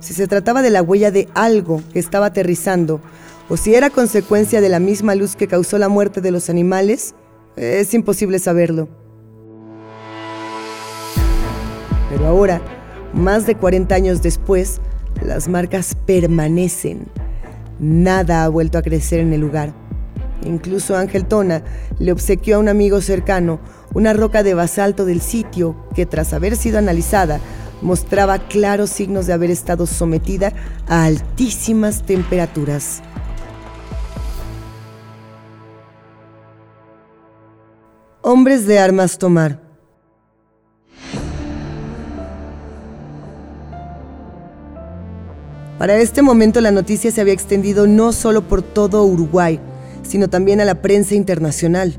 Si 0.00 0.14
se 0.14 0.28
trataba 0.28 0.62
de 0.62 0.70
la 0.70 0.82
huella 0.82 1.10
de 1.10 1.28
algo 1.34 1.82
que 1.92 1.98
estaba 1.98 2.26
aterrizando 2.26 3.00
o 3.48 3.56
si 3.56 3.74
era 3.74 3.90
consecuencia 3.90 4.60
de 4.60 4.68
la 4.68 4.78
misma 4.78 5.14
luz 5.14 5.34
que 5.34 5.48
causó 5.48 5.78
la 5.78 5.88
muerte 5.88 6.20
de 6.20 6.30
los 6.30 6.50
animales, 6.50 7.14
es 7.56 7.92
imposible 7.94 8.38
saberlo. 8.38 8.88
Pero 12.10 12.26
ahora, 12.26 12.60
más 13.12 13.46
de 13.46 13.56
40 13.56 13.94
años 13.94 14.22
después, 14.22 14.80
las 15.24 15.48
marcas 15.48 15.96
permanecen. 16.06 17.06
Nada 17.80 18.44
ha 18.44 18.48
vuelto 18.48 18.78
a 18.78 18.82
crecer 18.82 19.20
en 19.20 19.32
el 19.32 19.40
lugar. 19.40 19.72
Incluso 20.44 20.96
Ángel 20.96 21.26
Tona 21.26 21.62
le 21.98 22.12
obsequió 22.12 22.56
a 22.56 22.58
un 22.60 22.68
amigo 22.68 23.00
cercano 23.00 23.58
una 23.94 24.12
roca 24.12 24.42
de 24.42 24.54
basalto 24.54 25.04
del 25.04 25.20
sitio 25.20 25.74
que 25.94 26.06
tras 26.06 26.32
haber 26.32 26.56
sido 26.56 26.78
analizada 26.78 27.40
mostraba 27.82 28.38
claros 28.38 28.90
signos 28.90 29.26
de 29.26 29.32
haber 29.32 29.50
estado 29.50 29.86
sometida 29.86 30.52
a 30.88 31.04
altísimas 31.04 32.02
temperaturas. 32.02 33.02
Hombres 38.22 38.66
de 38.66 38.78
armas 38.78 39.16
tomar. 39.16 39.68
Para 45.78 45.96
este 45.96 46.22
momento 46.22 46.60
la 46.60 46.72
noticia 46.72 47.12
se 47.12 47.20
había 47.20 47.32
extendido 47.32 47.86
no 47.86 48.12
solo 48.12 48.42
por 48.42 48.62
todo 48.62 49.04
Uruguay, 49.04 49.60
sino 50.02 50.28
también 50.28 50.60
a 50.60 50.64
la 50.64 50.82
prensa 50.82 51.14
internacional. 51.14 51.94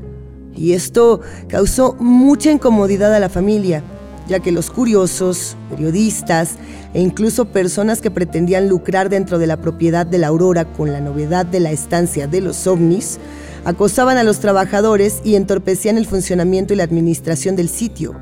Y 0.54 0.74
esto 0.74 1.22
causó 1.48 1.96
mucha 1.98 2.50
incomodidad 2.50 3.14
a 3.14 3.20
la 3.20 3.30
familia, 3.30 3.82
ya 4.30 4.38
que 4.38 4.52
los 4.52 4.70
curiosos, 4.70 5.56
periodistas 5.68 6.54
e 6.94 7.00
incluso 7.00 7.46
personas 7.46 8.00
que 8.00 8.12
pretendían 8.12 8.68
lucrar 8.68 9.10
dentro 9.10 9.38
de 9.38 9.48
la 9.48 9.60
propiedad 9.60 10.06
de 10.06 10.18
la 10.18 10.28
Aurora 10.28 10.64
con 10.72 10.92
la 10.92 11.00
novedad 11.00 11.44
de 11.44 11.58
la 11.58 11.72
estancia 11.72 12.28
de 12.28 12.40
los 12.40 12.66
ovnis, 12.68 13.18
acosaban 13.64 14.16
a 14.16 14.22
los 14.22 14.38
trabajadores 14.38 15.20
y 15.24 15.34
entorpecían 15.34 15.98
el 15.98 16.06
funcionamiento 16.06 16.72
y 16.72 16.76
la 16.76 16.84
administración 16.84 17.56
del 17.56 17.68
sitio. 17.68 18.14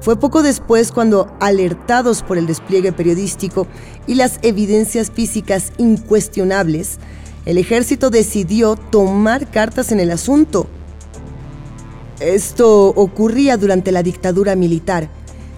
Fue 0.00 0.18
poco 0.18 0.42
después 0.42 0.90
cuando, 0.90 1.32
alertados 1.38 2.22
por 2.24 2.36
el 2.36 2.46
despliegue 2.46 2.90
periodístico 2.90 3.68
y 4.08 4.16
las 4.16 4.40
evidencias 4.42 5.10
físicas 5.10 5.72
incuestionables, 5.78 6.98
el 7.46 7.58
ejército 7.58 8.10
decidió 8.10 8.74
tomar 8.74 9.50
cartas 9.50 9.92
en 9.92 10.00
el 10.00 10.10
asunto. 10.10 10.66
Esto 12.20 12.88
ocurría 12.88 13.56
durante 13.56 13.92
la 13.92 14.02
dictadura 14.02 14.54
militar 14.54 15.08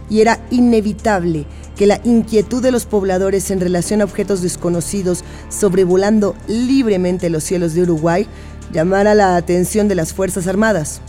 y 0.09 0.21
era 0.21 0.40
inevitable 0.50 1.45
que 1.76 1.87
la 1.87 2.00
inquietud 2.04 2.62
de 2.62 2.71
los 2.71 2.87
pobladores 2.87 3.50
en 3.50 3.61
relación 3.61 4.00
a 4.00 4.04
objetos 4.04 4.42
desconocidos 4.42 5.25
sobrevolando 5.49 6.37
libremente 6.47 7.31
los 7.31 7.42
cielos 7.42 7.75
de 7.75 7.83
Uruguay 7.83 8.28
llamara 8.73 9.14
la 9.14 9.35
atención 9.35 9.88
de 9.88 9.97
las 9.97 10.12
Fuerzas 10.12 10.47
Armadas. 10.47 11.00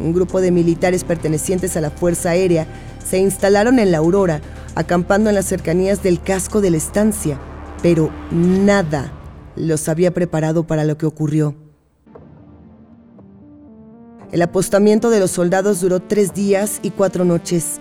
Un 0.00 0.14
grupo 0.14 0.40
de 0.40 0.50
militares 0.50 1.04
pertenecientes 1.04 1.76
a 1.76 1.82
la 1.82 1.90
Fuerza 1.90 2.30
Aérea 2.30 2.66
se 3.04 3.18
instalaron 3.18 3.78
en 3.78 3.92
la 3.92 3.98
Aurora, 3.98 4.40
acampando 4.76 5.28
en 5.28 5.34
las 5.34 5.46
cercanías 5.46 6.02
del 6.02 6.22
casco 6.22 6.62
de 6.62 6.70
la 6.70 6.78
estancia, 6.78 7.38
pero 7.82 8.10
nada 8.30 9.12
los 9.56 9.88
había 9.90 10.14
preparado 10.14 10.66
para 10.66 10.84
lo 10.84 10.96
que 10.96 11.04
ocurrió. 11.04 11.69
El 14.32 14.42
apostamiento 14.42 15.10
de 15.10 15.18
los 15.18 15.32
soldados 15.32 15.80
duró 15.80 15.98
tres 15.98 16.34
días 16.34 16.78
y 16.82 16.90
cuatro 16.90 17.24
noches. 17.24 17.80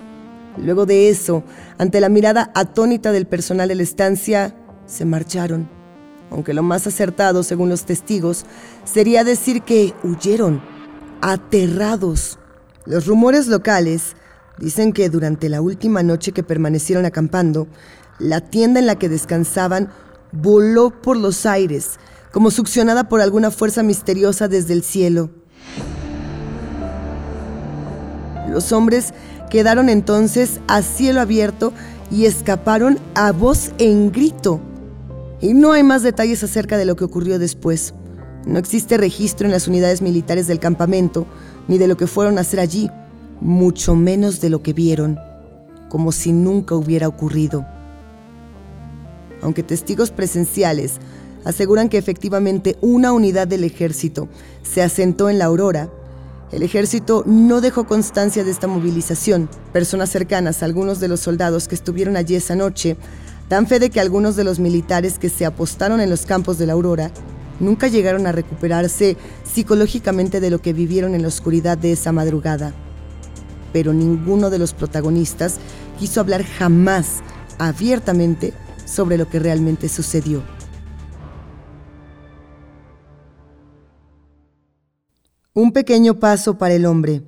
Luego 0.58 0.88
de 0.88 1.10
eso, 1.10 1.44
ante 1.78 2.02
la 2.02 2.10
mirada 2.10 2.52
atónita 2.56 3.12
del 3.12 3.28
personal 3.28 3.68
de 3.68 3.76
la 3.76 3.84
estancia, 3.84 4.56
se 4.88 5.06
marcharon. 5.06 5.70
Aunque 6.32 6.56
lo 6.56 6.64
más 6.64 6.88
acertado, 6.88 7.44
según 7.44 7.70
los 7.70 7.86
testigos, 7.86 8.46
sería 8.84 9.24
decir 9.24 9.62
que 9.62 9.94
huyeron, 10.04 10.60
aterrados. 11.22 12.40
Los 12.86 13.06
rumores 13.06 13.46
locales 13.46 14.16
dicen 14.58 14.92
que 14.92 15.10
durante 15.10 15.50
la 15.50 15.62
última 15.62 16.02
noche 16.02 16.32
que 16.32 16.42
permanecieron 16.42 17.06
acampando, 17.06 17.68
la 18.18 18.42
tienda 18.42 18.80
en 18.80 18.88
la 18.88 18.98
que 18.98 19.08
descansaban 19.08 19.92
voló 20.32 20.90
por 20.90 21.16
los 21.16 21.46
aires, 21.46 22.00
como 22.32 22.50
succionada 22.50 23.08
por 23.08 23.22
alguna 23.22 23.52
fuerza 23.52 23.84
misteriosa 23.84 24.48
desde 24.48 24.74
el 24.74 24.82
cielo. 24.82 25.30
Los 28.50 28.72
hombres 28.72 29.14
quedaron 29.50 29.90
entonces 29.90 30.60
a 30.68 30.82
cielo 30.82 31.22
abierto 31.22 31.74
y 32.12 32.26
escaparon 32.26 33.00
a 33.16 33.32
voz 33.32 33.72
en 33.78 34.12
grito. 34.12 34.60
Y 35.42 35.54
no 35.54 35.72
hay 35.72 35.84
más 35.84 36.04
detalles 36.04 36.44
acerca 36.44 36.78
de 36.78 36.86
lo 36.86 36.96
que 36.96 37.06
ocurrió 37.06 37.40
después. 37.40 37.94
No 38.46 38.58
existe 38.58 38.98
registro 38.98 39.46
en 39.46 39.52
las 39.52 39.68
unidades 39.68 40.02
militares 40.02 40.48
del 40.48 40.60
campamento, 40.60 41.28
ni 41.68 41.78
de 41.78 41.88
lo 41.88 41.98
que 41.98 42.08
fueron 42.08 42.38
a 42.38 42.42
hacer 42.42 42.60
allí, 42.60 42.90
mucho 43.42 43.96
menos 43.96 44.42
de 44.42 44.50
lo 44.50 44.64
que 44.64 44.74
vieron, 44.74 45.20
como 45.88 46.12
si 46.12 46.32
nunca 46.32 46.76
hubiera 46.76 47.08
ocurrido. 47.08 47.66
Aunque 49.42 49.64
testigos 49.64 50.12
presenciales 50.12 50.96
aseguran 51.46 51.90
que 51.90 51.98
efectivamente 51.98 52.78
una 52.82 53.14
unidad 53.14 53.48
del 53.48 53.64
ejército 53.64 54.28
se 54.64 54.82
asentó 54.82 55.30
en 55.30 55.40
la 55.40 55.46
aurora, 55.46 55.90
el 56.52 56.64
ejército 56.64 57.24
no 57.28 57.62
dejó 57.62 57.86
constancia 57.86 58.44
de 58.44 58.52
esta 58.52 58.68
movilización. 58.68 59.50
Personas 59.72 60.10
cercanas 60.10 60.62
a 60.62 60.66
algunos 60.66 61.00
de 61.00 61.08
los 61.08 61.20
soldados 61.20 61.68
que 61.68 61.76
estuvieron 61.76 62.18
allí 62.18 62.36
esa 62.36 62.56
noche 62.56 62.98
dan 63.50 63.68
fe 63.68 63.80
de 63.80 63.90
que 63.90 64.00
algunos 64.00 64.36
de 64.36 64.44
los 64.44 64.60
militares 64.60 65.20
que 65.20 65.30
se 65.30 65.46
apostaron 65.46 66.02
en 66.02 66.10
los 66.10 66.26
campos 66.26 66.58
de 66.58 66.66
la 66.66 66.74
aurora 66.74 67.12
nunca 67.60 67.88
llegaron 67.88 68.26
a 68.26 68.32
recuperarse 68.32 69.18
psicológicamente 69.44 70.40
de 70.40 70.50
lo 70.50 70.60
que 70.60 70.74
vivieron 70.74 71.14
en 71.14 71.22
la 71.22 71.28
oscuridad 71.28 71.78
de 71.78 71.92
esa 71.92 72.12
madrugada. 72.12 72.74
Pero 73.72 73.94
ninguno 73.94 74.50
de 74.50 74.58
los 74.58 74.74
protagonistas 74.74 75.58
quiso 76.00 76.20
hablar 76.20 76.44
jamás 76.44 77.18
abiertamente 77.60 78.54
sobre 78.86 79.18
lo 79.18 79.30
que 79.30 79.40
realmente 79.40 79.88
sucedió. 79.88 80.42
Un 85.56 85.72
pequeño 85.72 86.20
paso 86.20 86.60
para 86.60 86.76
el 86.76 86.86
hombre. 86.86 87.24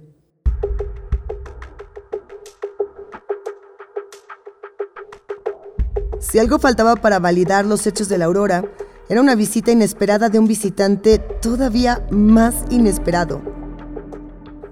Si 6.19 6.37
algo 6.37 6.59
faltaba 6.59 6.95
para 6.97 7.17
validar 7.17 7.65
los 7.65 7.87
hechos 7.87 8.09
de 8.09 8.19
la 8.19 8.25
aurora, 8.25 8.63
era 9.09 9.21
una 9.21 9.33
visita 9.33 9.71
inesperada 9.71 10.29
de 10.29 10.37
un 10.37 10.45
visitante 10.45 11.17
todavía 11.17 12.05
más 12.11 12.53
inesperado. 12.69 13.41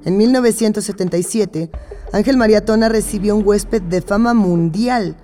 En 0.06 0.15
1977, 0.18 1.72
Ángel 2.13 2.38
María 2.38 2.63
Tona 2.63 2.88
recibió 2.88 3.36
un 3.36 3.46
huésped 3.46 3.82
de 3.82 4.03
fama 4.03 4.36
mundial, 4.36 5.18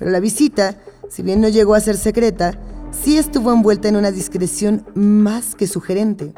pero 0.00 0.10
la 0.10 0.18
visita, 0.18 0.76
si 1.08 1.22
bien 1.22 1.40
no 1.40 1.48
llegó 1.48 1.76
a 1.76 1.80
ser 1.80 1.96
secreta, 1.96 2.58
sí 2.90 3.16
estuvo 3.18 3.52
envuelta 3.52 3.86
en 3.86 3.94
una 3.94 4.10
discreción 4.10 4.84
más 4.94 5.54
que 5.54 5.68
sugerente. 5.68 6.34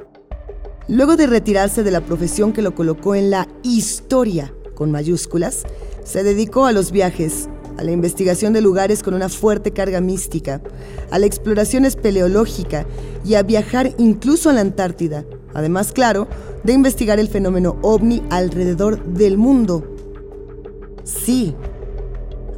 Luego 0.91 1.15
de 1.15 1.29
retirarse 1.29 1.85
de 1.85 1.93
la 1.93 2.01
profesión 2.01 2.53
que 2.53 2.63
lo 2.63 2.75
colocó 2.75 3.15
en 3.15 3.31
la 3.31 3.47
historia, 3.63 4.53
con 4.75 4.91
mayúsculas, 4.91 5.63
se 6.03 6.25
dedicó 6.25 6.67
a 6.67 6.73
los 6.73 6.91
viajes, 6.91 7.49
a 7.79 7.85
la 7.85 7.93
investigación 7.93 8.53
de 8.53 8.61
lugares 8.61 9.05
con 9.05 9.15
una 9.15 9.29
fuerte 9.29 9.71
carga 9.71 10.01
mística, 10.01 10.61
a 11.13 11.21
la 11.21 11.27
exploración 11.27 11.85
espeleológica 11.85 12.87
y 13.25 13.35
a 13.35 13.45
viajar 13.45 13.95
incluso 13.99 14.51
a 14.51 14.53
la 14.53 14.63
Antártida, 14.63 15.25
además, 15.55 15.93
claro, 15.93 16.27
de 16.65 16.73
investigar 16.73 17.21
el 17.21 17.29
fenómeno 17.29 17.77
ovni 17.83 18.25
alrededor 18.29 19.01
del 19.15 19.39
mundo. 19.39 19.95
Sí, 21.05 21.55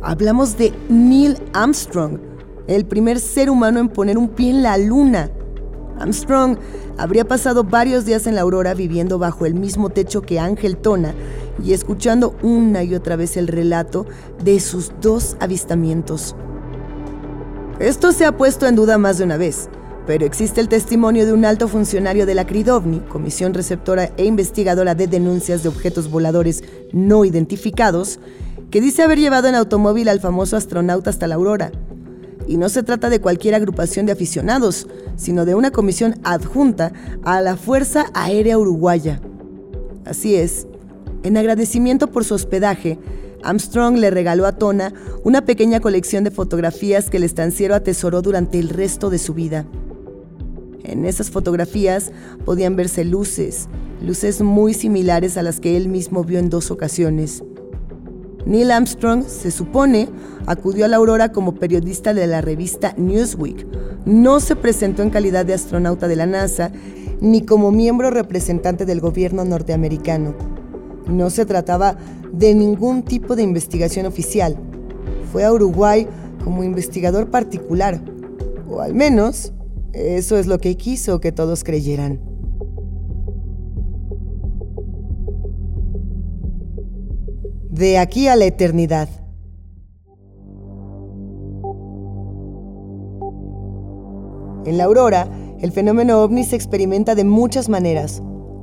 hablamos 0.01 0.57
de 0.57 0.73
Neil 0.89 1.37
Armstrong, 1.53 2.19
el 2.67 2.87
primer 2.87 3.21
ser 3.21 3.51
humano 3.51 3.79
en 3.79 3.91
poner 3.91 4.17
un 4.17 4.31
pie 4.31 4.49
en 4.49 4.63
la 4.63 4.79
luna. 4.79 5.31
Armstrong 6.03 6.59
habría 6.99 7.25
pasado 7.25 7.65
varios 7.65 8.05
días 8.05 8.27
en 8.27 8.35
la 8.35 8.43
aurora 8.43 8.75
viviendo 8.75 9.19
bajo 9.19 9.47
el 9.47 9.55
mismo 9.55 9.89
techo 9.91 10.21
que 10.21 10.41
Ángel 10.41 10.77
Tona 10.77 11.15
y 11.65 11.73
escuchando 11.73 12.35
una 12.43 12.83
y 12.83 12.95
otra 12.95 13.17
vez 13.17 13.37
el 13.37 13.47
relato 13.47 14.07
de 14.43 14.59
sus 14.61 14.93
dos 15.01 15.37
avistamientos. 15.41 16.35
Esto 17.79 18.13
se 18.13 18.25
ha 18.25 18.37
puesto 18.37 18.67
en 18.67 18.77
duda 18.77 18.99
más 18.99 19.19
de 19.19 19.25
una 19.25 19.37
vez, 19.37 19.69
pero 20.07 20.27
existe 20.27 20.61
el 20.61 20.69
testimonio 20.69 21.25
de 21.25 21.33
un 21.33 21.45
alto 21.45 21.69
funcionario 21.69 22.27
de 22.27 22.35
la 22.35 22.47
CRIDOVNI, 22.47 23.01
Comisión 23.09 23.55
Receptora 23.55 24.11
e 24.17 24.25
Investigadora 24.25 24.95
de 24.95 25.07
Denuncias 25.07 25.63
de 25.63 25.69
Objetos 25.69 26.11
Voladores 26.11 26.63
No 26.93 27.25
Identificados, 27.25 28.19
que 28.71 28.81
dice 28.81 29.03
haber 29.03 29.19
llevado 29.19 29.49
en 29.49 29.55
automóvil 29.55 30.09
al 30.09 30.21
famoso 30.21 30.57
astronauta 30.57 31.11
hasta 31.11 31.29
la 31.29 31.37
aurora 31.37 31.71
y 32.47 32.57
no 32.57 32.69
se 32.69 32.83
trata 32.83 33.11
de 33.11 33.21
cualquier 33.21 33.55
agrupación 33.55 34.07
de 34.07 34.13
aficionados, 34.13 34.87
sino 35.17 35.45
de 35.45 35.55
una 35.55 35.71
comisión 35.71 36.17
adjunta 36.25 36.93
a 37.23 37.41
la 37.41 37.57
Fuerza 37.57 38.07
Aérea 38.15 38.59
Uruguaya. 38.59 39.21
Así 40.05 40.35
es, 40.35 40.67
en 41.23 41.37
agradecimiento 41.37 42.09
por 42.09 42.25
su 42.25 42.35
hospedaje, 42.35 42.99
Armstrong 43.43 43.97
le 43.97 44.11
regaló 44.11 44.47
a 44.47 44.53
Tona 44.53 44.93
una 45.25 45.45
pequeña 45.45 45.81
colección 45.81 46.25
de 46.25 46.31
fotografías 46.31 47.11
que 47.11 47.17
el 47.17 47.25
estanciero 47.25 47.75
atesoró 47.75 48.23
durante 48.23 48.59
el 48.59 48.69
resto 48.69 49.11
de 49.11 49.19
su 49.19 49.35
vida. 49.35 49.67
En 50.85 51.05
esas 51.05 51.31
fotografías 51.31 52.11
podían 52.45 52.77
verse 52.77 53.05
luces, 53.05 53.69
luces 54.01 54.43
muy 54.43 54.75
similares 54.75 55.37
a 55.37 55.43
las 55.43 55.61
que 55.61 55.77
él 55.77 55.89
mismo 55.89 56.25
vio 56.25 56.39
en 56.39 56.51
dos 56.51 56.71
ocasiones. 56.71 57.45
Neil 58.47 58.71
Armstrong, 58.71 59.25
se 59.27 59.51
supone, 59.51 60.09
acudió 60.47 60.85
a 60.85 60.89
la 60.89 60.97
aurora 60.97 61.33
como 61.33 61.55
periodista 61.55 62.13
de 62.13 62.27
la 62.27 62.41
revista 62.41 62.95
Newsweek. 62.97 63.67
No 64.05 64.41
se 64.41 64.57
presentó 64.57 65.03
en 65.03 65.11
calidad 65.11 65.47
de 65.47 65.55
astronauta 65.55 66.09
de 66.09 66.17
la 66.17 66.27
NASA 66.27 66.73
ni 67.21 67.43
como 67.43 67.71
miembro 67.71 68.11
representante 68.11 68.85
del 68.85 69.01
gobierno 69.01 69.45
norteamericano. 69.45 70.35
No 71.07 71.31
se 71.31 71.47
trataba 71.47 71.97
de 72.33 72.55
ningún 72.55 73.05
tipo 73.05 73.37
de 73.37 73.45
investigación 73.45 74.07
oficial. 74.07 74.57
Fue 75.31 75.45
a 75.45 75.53
Uruguay 75.53 76.09
como 76.43 76.65
investigador 76.65 77.31
particular, 77.31 78.01
o 78.69 78.81
al 78.81 78.95
menos 78.95 79.53
eso 79.93 80.37
es 80.37 80.47
lo 80.47 80.59
que 80.59 80.77
quiso 80.77 81.21
que 81.21 81.31
todos 81.31 81.63
creyeran. 81.63 82.32
De 87.83 87.99
aquí 87.99 88.29
a 88.29 88.37
la 88.37 88.45
eternidad. 88.45 89.09
En 94.65 94.79
la 94.79 94.85
aurora, 94.85 95.29
el 95.61 95.73
fenómeno 95.73 96.23
ovni 96.23 96.45
se 96.45 96.55
experimenta 96.55 97.17
de 97.17 97.25
muchas 97.25 97.69
maneras. 97.69 98.23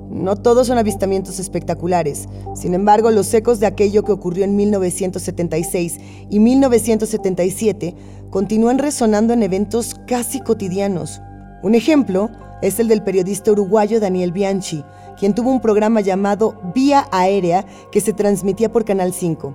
No 0.09 0.37
todos 0.37 0.67
son 0.67 0.77
avistamientos 0.77 1.37
espectaculares, 1.37 2.29
sin 2.55 2.73
embargo 2.73 3.11
los 3.11 3.33
ecos 3.33 3.59
de 3.59 3.65
aquello 3.65 4.05
que 4.05 4.13
ocurrió 4.13 4.45
en 4.45 4.55
1976 4.55 5.99
y 6.29 6.39
1977 6.39 7.95
continúan 8.29 8.79
resonando 8.79 9.33
en 9.33 9.43
eventos 9.43 9.97
casi 10.07 10.39
cotidianos. 10.39 11.21
Un 11.61 11.75
ejemplo 11.75 12.29
es 12.61 12.79
el 12.79 12.87
del 12.87 13.03
periodista 13.03 13.51
uruguayo 13.51 13.99
Daniel 13.99 14.31
Bianchi, 14.31 14.83
quien 15.17 15.33
tuvo 15.33 15.51
un 15.51 15.61
programa 15.61 16.01
llamado 16.01 16.55
Vía 16.73 17.07
Aérea 17.11 17.65
que 17.91 18.01
se 18.01 18.13
transmitía 18.13 18.71
por 18.71 18.85
Canal 18.85 19.13
5. 19.13 19.53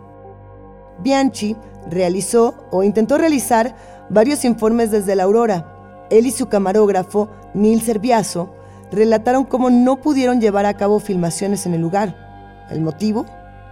Bianchi 1.00 1.56
realizó 1.90 2.54
o 2.70 2.82
intentó 2.82 3.18
realizar 3.18 3.74
varios 4.08 4.44
informes 4.44 4.90
desde 4.90 5.16
la 5.16 5.24
aurora. 5.24 6.06
Él 6.10 6.26
y 6.26 6.30
su 6.30 6.46
camarógrafo, 6.48 7.28
Neil 7.54 7.82
Serviazo, 7.82 8.50
relataron 8.90 9.44
cómo 9.44 9.70
no 9.70 9.96
pudieron 9.96 10.40
llevar 10.40 10.66
a 10.66 10.74
cabo 10.74 11.00
filmaciones 11.00 11.66
en 11.66 11.74
el 11.74 11.80
lugar. 11.80 12.66
¿El 12.70 12.80
motivo? 12.80 13.26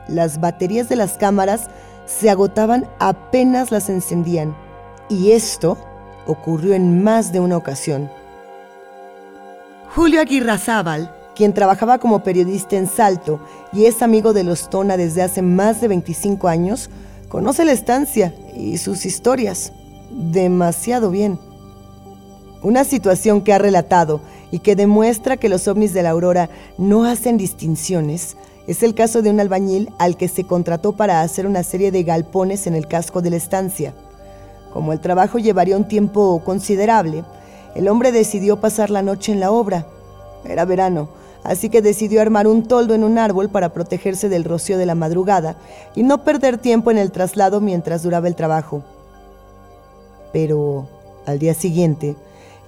Las 0.09 0.41
baterías 0.41 0.89
de 0.89 0.97
las 0.97 1.17
cámaras 1.17 1.69
se 2.07 2.29
agotaban 2.29 2.87
apenas 2.99 3.71
las 3.71 3.89
encendían. 3.89 4.57
Y 5.09 5.33
esto 5.33 5.79
ocurrió 6.27 6.75
en 6.75 7.03
más 7.03 7.33
de 7.33 7.41
una 7.41 7.57
ocasión. 7.57 8.11
Julio 9.95 10.23
Aguirrazábal, 10.23 11.15
quien 11.35 11.53
trabajaba 11.53 11.99
como 11.99 12.23
periodista 12.23 12.77
en 12.77 12.87
Salto 12.87 13.41
y 13.75 13.85
es 13.85 14.01
amigo 14.01 14.33
de 14.33 14.43
los 14.43 14.71
Tona 14.71 14.97
desde 14.97 15.21
hace 15.21 15.43
más 15.43 15.83
de 15.83 15.89
25 15.89 16.49
años, 16.49 16.89
conoce 17.29 17.67
la 17.67 17.73
estancia 17.73 18.35
y 18.57 18.79
sus 18.79 19.05
historias 19.05 19.75
demasiado 20.11 21.11
bien. 21.11 21.39
Una 22.63 22.85
situación 22.85 23.43
que 23.43 23.53
ha 23.53 23.59
relatado 23.59 24.23
y 24.51 24.61
que 24.61 24.77
demuestra 24.77 25.37
que 25.37 25.51
los 25.51 25.69
ovnis 25.69 25.93
de 25.93 26.03
la 26.03 26.11
aurora 26.11 26.49
no 26.79 27.05
hacen 27.05 27.37
distinciones 27.37 28.39
es 28.67 28.83
el 28.83 28.95
caso 28.95 29.21
de 29.21 29.29
un 29.29 29.41
albañil 29.41 29.91
al 29.99 30.17
que 30.17 30.29
se 30.29 30.45
contrató 30.45 30.93
para 30.93 31.21
hacer 31.21 31.47
una 31.47 31.65
serie 31.65 31.93
de 31.93 32.03
galpones 32.03 32.67
en 32.67 32.77
el 32.77 32.89
casco 32.89 33.21
de 33.21 33.29
la 33.29 33.37
estancia. 33.37 33.93
Como 34.73 34.95
el 34.95 35.01
trabajo 35.01 35.39
llevaría 35.39 35.77
un 35.77 35.87
tiempo 35.87 36.41
considerable, 36.43 37.25
el 37.75 37.89
hombre 37.89 38.13
decidió 38.13 38.61
pasar 38.61 38.91
la 38.91 39.03
noche 39.03 39.33
en 39.33 39.41
la 39.41 39.51
obra. 39.51 39.87
Era 40.45 40.65
verano, 40.65 41.09
así 41.45 41.69
que 41.69 41.83
decidió 41.83 42.21
armar 42.21 42.47
un 42.47 42.65
toldo 42.65 42.95
en 42.95 43.05
un 43.05 43.19
árbol 43.19 43.49
para 43.49 43.71
protegerse 43.71 44.29
del 44.29 44.45
rocío 44.45 44.79
de 44.79 44.87
la 44.87 44.95
madrugada 44.95 45.57
y 45.95 46.03
no 46.03 46.25
perder 46.25 46.59
tiempo 46.59 46.91
en 46.91 46.99
el 46.99 47.13
traslado 47.13 47.61
mientras 47.61 48.03
duraba 48.03 48.29
el 48.29 48.35
trabajo. 48.35 48.83
Pero 50.33 50.89
al 51.27 51.39
día 51.39 51.55
siguiente, 51.55 52.17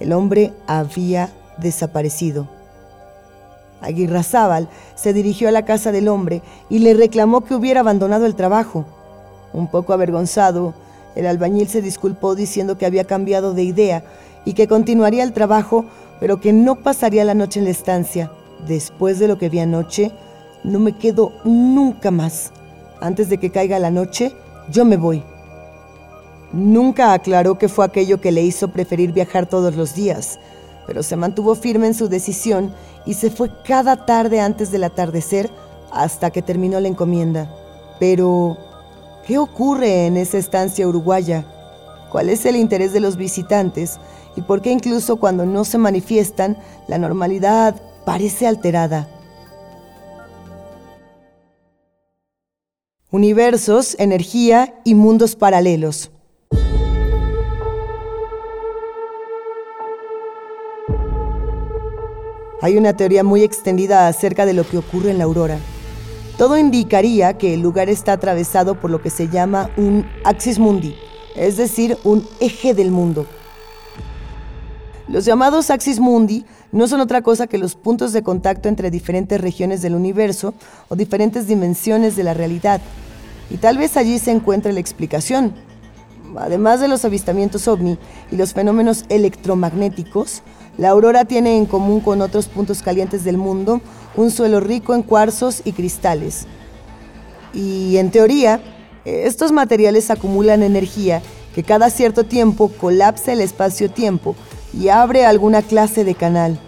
el 0.00 0.12
hombre 0.12 0.52
había 0.66 1.30
desaparecido. 1.58 2.48
Aguirrazábal 3.80 4.68
se 4.94 5.12
dirigió 5.12 5.48
a 5.48 5.52
la 5.52 5.64
casa 5.64 5.92
del 5.92 6.08
hombre 6.08 6.42
y 6.70 6.78
le 6.78 6.94
reclamó 6.94 7.42
que 7.42 7.54
hubiera 7.54 7.80
abandonado 7.80 8.26
el 8.26 8.34
trabajo. 8.34 8.84
Un 9.52 9.68
poco 9.68 9.92
avergonzado, 9.92 10.74
el 11.14 11.26
albañil 11.26 11.68
se 11.68 11.82
disculpó 11.82 12.34
diciendo 12.34 12.76
que 12.78 12.86
había 12.86 13.04
cambiado 13.04 13.54
de 13.54 13.62
idea 13.62 14.04
y 14.44 14.54
que 14.54 14.68
continuaría 14.68 15.22
el 15.22 15.32
trabajo, 15.32 15.84
pero 16.20 16.40
que 16.40 16.52
no 16.52 16.76
pasaría 16.76 17.24
la 17.24 17.34
noche 17.34 17.58
en 17.60 17.64
la 17.64 17.70
estancia. 17.70 18.30
Después 18.66 19.18
de 19.18 19.28
lo 19.28 19.38
que 19.38 19.48
vi 19.48 19.60
anoche, 19.60 20.12
no 20.62 20.78
me 20.78 20.96
quedo 20.96 21.32
nunca 21.44 22.10
más. 22.10 22.52
Antes 23.00 23.28
de 23.28 23.38
que 23.38 23.50
caiga 23.50 23.78
la 23.78 23.90
noche, 23.90 24.32
yo 24.70 24.84
me 24.84 24.96
voy. 24.96 25.22
Nunca 26.52 27.12
aclaró 27.12 27.58
que 27.58 27.68
fue 27.68 27.84
aquello 27.84 28.20
que 28.20 28.32
le 28.32 28.42
hizo 28.42 28.68
preferir 28.68 29.12
viajar 29.12 29.46
todos 29.46 29.74
los 29.74 29.94
días, 29.94 30.38
pero 30.86 31.02
se 31.02 31.16
mantuvo 31.16 31.54
firme 31.54 31.88
en 31.88 31.94
su 31.94 32.08
decisión 32.08 32.72
y 33.04 33.14
se 33.14 33.30
fue 33.30 33.50
cada 33.66 34.06
tarde 34.06 34.40
antes 34.40 34.70
del 34.70 34.84
atardecer 34.84 35.50
hasta 35.92 36.30
que 36.30 36.42
terminó 36.42 36.80
la 36.80 36.88
encomienda. 36.88 37.50
Pero, 37.98 38.56
¿qué 39.26 39.38
ocurre 39.38 40.06
en 40.06 40.16
esa 40.16 40.38
estancia 40.38 40.86
uruguaya? 40.86 41.44
¿Cuál 42.10 42.30
es 42.30 42.46
el 42.46 42.56
interés 42.56 42.92
de 42.92 43.00
los 43.00 43.16
visitantes? 43.16 43.98
¿Y 44.36 44.42
por 44.42 44.62
qué 44.62 44.70
incluso 44.70 45.16
cuando 45.16 45.46
no 45.46 45.64
se 45.64 45.78
manifiestan, 45.78 46.56
la 46.88 46.98
normalidad 46.98 47.80
parece 48.04 48.46
alterada? 48.46 49.08
Universos, 53.10 53.94
energía 54.00 54.74
y 54.82 54.94
mundos 54.94 55.36
paralelos. 55.36 56.10
Hay 62.60 62.78
una 62.78 62.96
teoría 62.96 63.22
muy 63.22 63.42
extendida 63.42 64.08
acerca 64.08 64.46
de 64.46 64.54
lo 64.54 64.66
que 64.66 64.78
ocurre 64.78 65.10
en 65.10 65.18
la 65.18 65.24
aurora. 65.24 65.58
Todo 66.38 66.58
indicaría 66.58 67.38
que 67.38 67.54
el 67.54 67.60
lugar 67.60 67.88
está 67.88 68.14
atravesado 68.14 68.80
por 68.80 68.90
lo 68.90 69.00
que 69.00 69.10
se 69.10 69.28
llama 69.28 69.70
un 69.76 70.06
axis 70.24 70.58
mundi, 70.58 70.96
es 71.36 71.56
decir, 71.56 71.98
un 72.02 72.26
eje 72.40 72.74
del 72.74 72.90
mundo. 72.90 73.26
Los 75.06 75.26
llamados 75.26 75.70
axis 75.70 76.00
mundi 76.00 76.46
no 76.72 76.88
son 76.88 77.00
otra 77.00 77.20
cosa 77.20 77.46
que 77.46 77.58
los 77.58 77.74
puntos 77.74 78.14
de 78.14 78.22
contacto 78.22 78.70
entre 78.70 78.90
diferentes 78.90 79.38
regiones 79.38 79.82
del 79.82 79.94
universo 79.94 80.54
o 80.88 80.96
diferentes 80.96 81.46
dimensiones 81.46 82.16
de 82.16 82.24
la 82.24 82.32
realidad. 82.32 82.80
Y 83.50 83.58
tal 83.58 83.76
vez 83.76 83.98
allí 83.98 84.18
se 84.18 84.30
encuentre 84.30 84.72
la 84.72 84.80
explicación. 84.80 85.52
Además 86.38 86.80
de 86.80 86.88
los 86.88 87.04
avistamientos 87.04 87.68
ovni 87.68 87.98
y 88.32 88.36
los 88.36 88.54
fenómenos 88.54 89.04
electromagnéticos, 89.10 90.42
la 90.78 90.88
aurora 90.88 91.26
tiene 91.26 91.58
en 91.58 91.66
común 91.66 92.00
con 92.00 92.22
otros 92.22 92.48
puntos 92.48 92.82
calientes 92.82 93.24
del 93.24 93.36
mundo 93.36 93.82
un 94.16 94.30
suelo 94.30 94.58
rico 94.58 94.94
en 94.94 95.02
cuarzos 95.02 95.60
y 95.64 95.72
cristales. 95.72 96.46
Y 97.52 97.98
en 97.98 98.10
teoría, 98.10 98.60
estos 99.04 99.52
materiales 99.52 100.10
acumulan 100.10 100.62
energía 100.62 101.20
que 101.54 101.62
cada 101.62 101.90
cierto 101.90 102.24
tiempo 102.24 102.68
colapsa 102.80 103.32
el 103.32 103.40
espacio-tiempo 103.40 104.34
y 104.78 104.88
abre 104.88 105.24
alguna 105.24 105.62
clase 105.62 106.04
de 106.04 106.14
canal, 106.14 106.58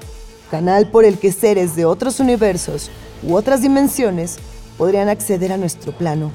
canal 0.50 0.90
por 0.90 1.04
el 1.04 1.18
que 1.18 1.32
seres 1.32 1.76
de 1.76 1.84
otros 1.84 2.20
universos 2.20 2.90
u 3.22 3.34
otras 3.34 3.62
dimensiones 3.62 4.38
podrían 4.78 5.08
acceder 5.08 5.52
a 5.52 5.56
nuestro 5.56 5.92
plano. 5.96 6.30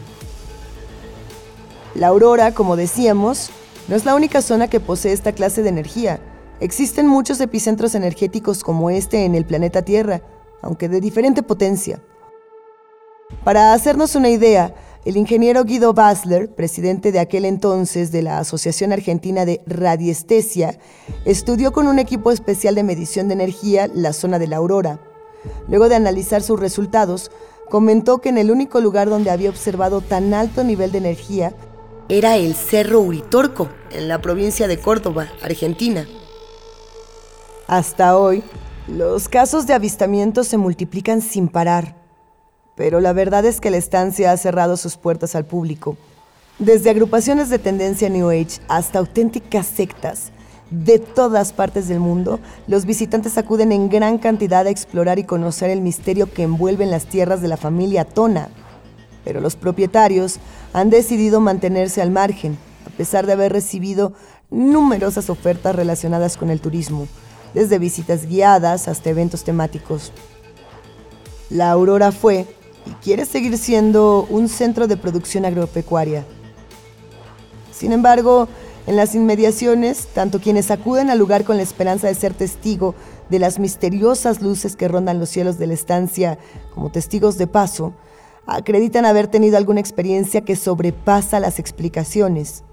La 1.96 2.08
aurora, 2.08 2.54
como 2.54 2.76
decíamos, 2.76 3.52
no 3.88 3.96
es 3.96 4.06
la 4.06 4.16
única 4.16 4.42
zona 4.42 4.68
que 4.68 4.80
posee 4.80 5.14
esta 5.14 5.34
clase 5.34 5.64
de 5.64 5.70
energía. 5.70 6.20
Existen 6.60 7.08
muchos 7.08 7.40
epicentros 7.42 7.96
energéticos 7.96 8.64
como 8.64 8.90
este 8.90 9.26
en 9.26 9.36
el 9.36 9.46
planeta 9.46 9.82
Tierra, 9.82 10.22
aunque 10.62 10.90
de 10.90 11.02
diferente 11.02 11.44
potencia. 11.44 12.02
Para 13.44 13.74
hacernos 13.74 14.16
una 14.16 14.30
idea, 14.30 14.74
el 15.04 15.18
ingeniero 15.18 15.64
Guido 15.64 15.94
Basler, 15.94 16.54
presidente 16.54 17.12
de 17.12 17.20
aquel 17.20 17.46
entonces 17.46 18.12
de 18.12 18.22
la 18.22 18.38
Asociación 18.38 18.92
Argentina 18.92 19.46
de 19.46 19.62
Radiestesia, 19.66 20.78
estudió 21.26 21.72
con 21.72 21.88
un 21.88 21.98
equipo 21.98 22.32
especial 22.32 22.76
de 22.76 22.84
medición 22.84 23.28
de 23.28 23.34
energía 23.34 23.90
la 23.94 24.14
zona 24.14 24.38
de 24.38 24.48
la 24.48 24.58
aurora. 24.58 25.00
Luego 25.68 25.90
de 25.90 25.96
analizar 25.96 26.44
sus 26.44 26.60
resultados, 26.60 27.32
comentó 27.70 28.20
que 28.20 28.30
en 28.30 28.38
el 28.38 28.52
único 28.52 28.80
lugar 28.80 29.10
donde 29.10 29.32
había 29.32 29.50
observado 29.50 30.02
tan 30.02 30.36
alto 30.36 30.64
nivel 30.64 30.92
de 30.92 31.00
energía 31.00 31.54
era 32.08 32.36
el 32.36 32.54
Cerro 32.54 33.00
Uritorco, 33.00 33.70
en 33.92 34.08
la 34.08 34.22
provincia 34.22 34.68
de 34.68 34.78
Córdoba, 34.78 35.30
Argentina. 35.42 36.06
Hasta 37.68 38.18
hoy, 38.18 38.44
los 38.88 39.30
casos 39.30 39.66
de 39.66 39.74
avistamiento 39.74 40.44
se 40.44 40.58
multiplican 40.58 41.22
sin 41.22 41.48
parar, 41.48 42.01
pero 42.76 43.00
la 43.00 43.14
verdad 43.14 43.46
es 43.46 43.60
que 43.60 43.72
la 43.72 43.78
estancia 43.78 44.32
ha 44.32 44.38
cerrado 44.38 44.78
sus 44.78 44.98
puertas 44.98 45.36
al 45.36 45.46
público. 45.46 45.98
Desde 46.60 46.90
agrupaciones 46.90 47.50
de 47.50 47.60
tendencia 47.60 48.10
New 48.10 48.30
Age 48.30 48.62
hasta 48.68 49.00
auténticas 49.00 49.68
sectas, 49.68 50.32
de 50.72 51.00
todas 51.00 51.52
partes 51.52 51.90
del 51.90 52.00
mundo, 52.00 52.40
los 52.66 52.86
visitantes 52.86 53.38
acuden 53.38 53.74
en 53.74 53.90
gran 53.90 54.18
cantidad 54.18 54.66
a 54.66 54.70
explorar 54.70 55.20
y 55.20 55.26
conocer 55.26 55.70
el 55.70 55.82
misterio 55.82 56.32
que 56.32 56.44
envuelve 56.44 56.86
en 56.86 56.92
las 56.92 57.06
tierras 57.06 57.42
de 57.42 57.50
la 57.50 57.58
familia 57.58 58.06
Tona. 58.06 58.50
Pero 59.26 59.42
los 59.42 59.58
propietarios 59.58 60.40
han 60.72 60.90
decidido 60.90 61.42
mantenerse 61.42 62.02
al 62.02 62.10
margen, 62.10 62.58
a 62.88 62.90
pesar 62.92 63.26
de 63.26 63.34
haber 63.34 63.52
recibido 63.52 64.14
numerosas 64.50 65.30
ofertas 65.30 65.76
relacionadas 65.76 66.38
con 66.38 66.50
el 66.50 66.62
turismo, 66.62 67.08
desde 67.54 67.78
visitas 67.78 68.26
guiadas 68.26 68.88
hasta 68.88 69.10
eventos 69.10 69.44
temáticos. 69.44 70.14
La 71.50 71.70
Aurora 71.72 72.14
fue 72.14 72.48
y 72.86 72.92
quiere 73.04 73.26
seguir 73.26 73.58
siendo 73.58 74.26
un 74.30 74.50
centro 74.50 74.88
de 74.88 74.98
producción 74.98 75.46
agropecuaria. 75.46 76.26
Sin 77.72 77.92
embargo, 77.92 78.48
en 78.88 78.96
las 78.96 79.16
inmediaciones, 79.16 80.08
tanto 80.14 80.40
quienes 80.40 80.72
acuden 80.72 81.10
al 81.10 81.20
lugar 81.20 81.44
con 81.44 81.58
la 81.58 81.64
esperanza 81.64 82.08
de 82.08 82.16
ser 82.16 82.34
testigo 82.34 82.96
de 83.30 83.40
las 83.40 83.60
misteriosas 83.60 84.42
luces 84.42 84.76
que 84.76 84.88
rondan 84.88 85.20
los 85.20 85.30
cielos 85.30 85.58
de 85.58 85.68
la 85.68 85.74
estancia 85.74 86.40
como 86.74 86.92
testigos 86.92 87.38
de 87.38 87.48
paso, 87.48 87.94
acreditan 88.46 89.06
haber 89.06 89.28
tenido 89.28 89.58
alguna 89.58 89.80
experiencia 89.80 90.42
que 90.42 90.56
sobrepasa 90.56 91.40
las 91.40 91.60
explicaciones. 91.60 92.64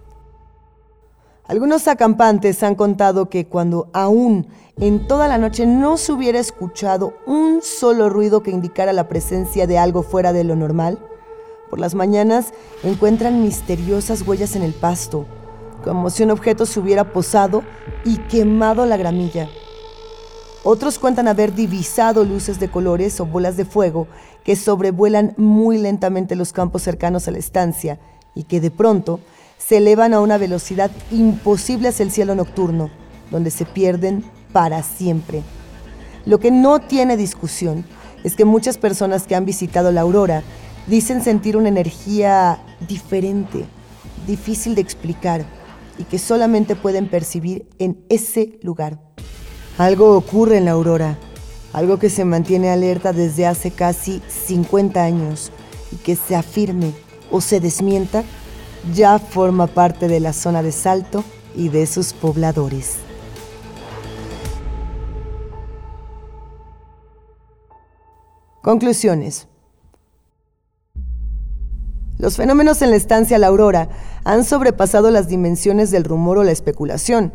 Algunos 1.49 1.89
acampantes 1.89 2.63
han 2.63 2.75
contado 2.75 3.31
que 3.31 3.47
cuando 3.47 3.89
aún 3.95 4.49
en 4.79 5.09
toda 5.09 5.29
la 5.29 5.39
noche 5.39 5.65
no 5.65 5.97
se 5.97 6.13
hubiera 6.13 6.39
escuchado 6.39 7.15
un 7.27 7.63
solo 7.63 8.11
ruido 8.11 8.43
que 8.43 8.51
indicara 8.51 8.93
la 8.93 9.09
presencia 9.09 9.67
de 9.67 9.79
algo 9.79 10.03
fuera 10.03 10.35
de 10.35 10.45
lo 10.45 10.57
normal, 10.57 10.99
por 11.71 11.79
las 11.79 11.95
mañanas 11.95 12.53
encuentran 12.83 13.43
misteriosas 13.43 14.29
huellas 14.29 14.57
en 14.57 14.63
el 14.63 14.75
pasto, 14.75 15.25
como 15.83 16.11
si 16.11 16.23
un 16.23 16.33
objeto 16.33 16.67
se 16.67 16.81
hubiera 16.81 17.15
posado 17.15 17.63
y 18.05 18.19
quemado 18.19 18.85
la 18.85 18.99
gramilla. 18.99 19.49
Otros 20.65 20.99
cuentan 20.99 21.29
haber 21.29 21.55
divisado 21.55 22.25
luces 22.25 22.61
de 22.61 22.71
colores 22.71 23.21
o 23.21 23.25
bolas 23.25 23.57
de 23.57 23.65
fuego 23.65 24.07
que 24.45 24.55
sobrevuelan 24.55 25.33
muy 25.39 25.79
lentamente 25.79 26.37
los 26.37 26.53
campos 26.53 26.83
cercanos 26.83 27.27
a 27.27 27.31
la 27.31 27.39
estancia 27.39 27.99
y 28.35 28.43
que 28.43 28.61
de 28.61 28.71
pronto 28.71 29.21
se 29.59 29.79
elevan 29.79 30.15
a 30.15 30.21
una 30.21 30.39
velocidad 30.39 30.91
imposible 31.11 31.89
hacia 31.89 32.05
el 32.05 32.13
cielo 32.13 32.35
nocturno, 32.35 32.91
donde 33.31 33.51
se 33.51 33.65
pierden 33.65 34.25
para 34.53 34.83
siempre. 34.83 35.43
Lo 36.25 36.41
que 36.41 36.51
no 36.51 36.81
tiene 36.81 37.17
discusión 37.17 37.85
es 38.25 38.35
que 38.35 38.45
muchas 38.45 38.79
personas 38.79 39.27
que 39.27 39.35
han 39.35 39.45
visitado 39.45 39.93
la 39.93 40.03
aurora 40.03 40.43
dicen 40.87 41.23
sentir 41.23 41.57
una 41.57 41.69
energía 41.69 42.59
diferente, 42.89 43.65
difícil 44.27 44.75
de 44.75 44.81
explicar 44.81 45.45
y 45.99 46.05
que 46.05 46.19
solamente 46.19 46.77
pueden 46.77 47.09
percibir 47.09 47.69
en 47.79 47.99
ese 48.09 48.59
lugar. 48.63 48.99
Algo 49.77 50.17
ocurre 50.17 50.59
en 50.59 50.65
la 50.65 50.73
aurora, 50.73 51.19
algo 51.73 51.99
que 51.99 52.11
se 52.11 52.25
mantiene 52.25 52.71
alerta 52.71 53.13
desde 53.13 53.47
hace 53.47 53.71
casi 53.71 54.23
50 54.29 55.03
años 55.03 55.53
y 55.93 55.97
que 55.97 56.17
se 56.17 56.35
afirme 56.35 56.93
o 57.31 57.41
se 57.41 57.61
desmienta, 57.61 58.25
ya 58.95 59.19
forma 59.19 59.67
parte 59.67 60.09
de 60.09 60.21
la 60.21 60.33
zona 60.33 60.63
de 60.63 60.73
Salto 60.73 61.25
y 61.55 61.69
de 61.69 61.87
sus 61.87 62.13
pobladores. 62.13 62.97
Conclusiones. 68.63 69.49
Los 72.19 72.37
fenómenos 72.37 72.83
en 72.83 72.91
la 72.91 72.97
estancia 72.97 73.39
La 73.39 73.47
Aurora 73.47 73.89
han 74.25 74.45
sobrepasado 74.45 75.11
las 75.11 75.29
dimensiones 75.29 75.91
del 75.91 76.05
rumor 76.05 76.39
o 76.39 76.45
la 76.45 76.53
especulación 76.53 77.33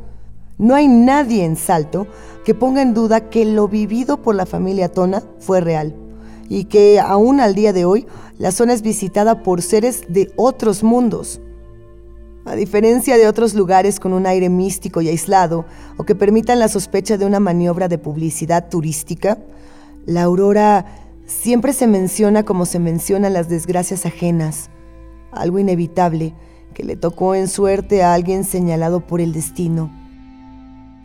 no 0.58 0.75
hay 0.75 0.88
nadie 0.88 1.45
en 1.45 1.56
Salto 1.56 2.08
que 2.45 2.53
ponga 2.53 2.82
en 2.82 2.93
duda 2.93 3.29
que 3.29 3.45
lo 3.45 3.67
vivido 3.67 4.21
por 4.21 4.36
la 4.36 4.45
familia 4.45 4.89
Tona 4.89 5.23
fue 5.39 5.62
real 5.62 5.95
y 6.47 6.65
que 6.65 6.99
aún 6.99 7.39
al 7.39 7.56
día 7.56 7.73
de 7.73 7.86
hoy 7.86 8.06
la 8.38 8.52
zona 8.52 8.74
es 8.74 8.82
visitada 8.82 9.43
por 9.43 9.62
seres 9.62 10.04
de 10.10 10.32
otros 10.36 10.84
mundos. 10.84 11.39
A 12.46 12.56
diferencia 12.56 13.17
de 13.17 13.28
otros 13.28 13.54
lugares 13.54 14.00
con 14.00 14.12
un 14.12 14.26
aire 14.26 14.50
místico 14.50 15.02
y 15.02 15.08
aislado 15.08 15.65
o 15.98 16.04
que 16.04 16.15
permitan 16.15 16.60
la 16.60 16.67
sospecha 16.67 17.17
de 17.17 17.26
una 17.26 17.39
maniobra 17.39 17.88
de 17.88 17.98
publicidad 17.98 18.69
turística, 18.69 19.38
La 20.06 20.24
aurora 20.24 20.86
siempre 21.26 21.72
se 21.72 21.88
menciona 21.88 22.43
como 22.43 22.65
se 22.65 22.78
mencionan 22.80 23.32
las 23.32 23.48
desgracias 23.48 24.06
ajenas, 24.06 24.69
algo 25.32 25.60
inevitable 25.60 26.34
que 26.74 26.84
le 26.84 26.98
tocó 26.98 27.36
en 27.36 27.48
suerte 27.48 28.04
a 28.04 28.13
alguien 28.13 28.43
señalado 28.43 29.08
por 29.08 29.22
el 29.22 29.32
destino. 29.32 29.91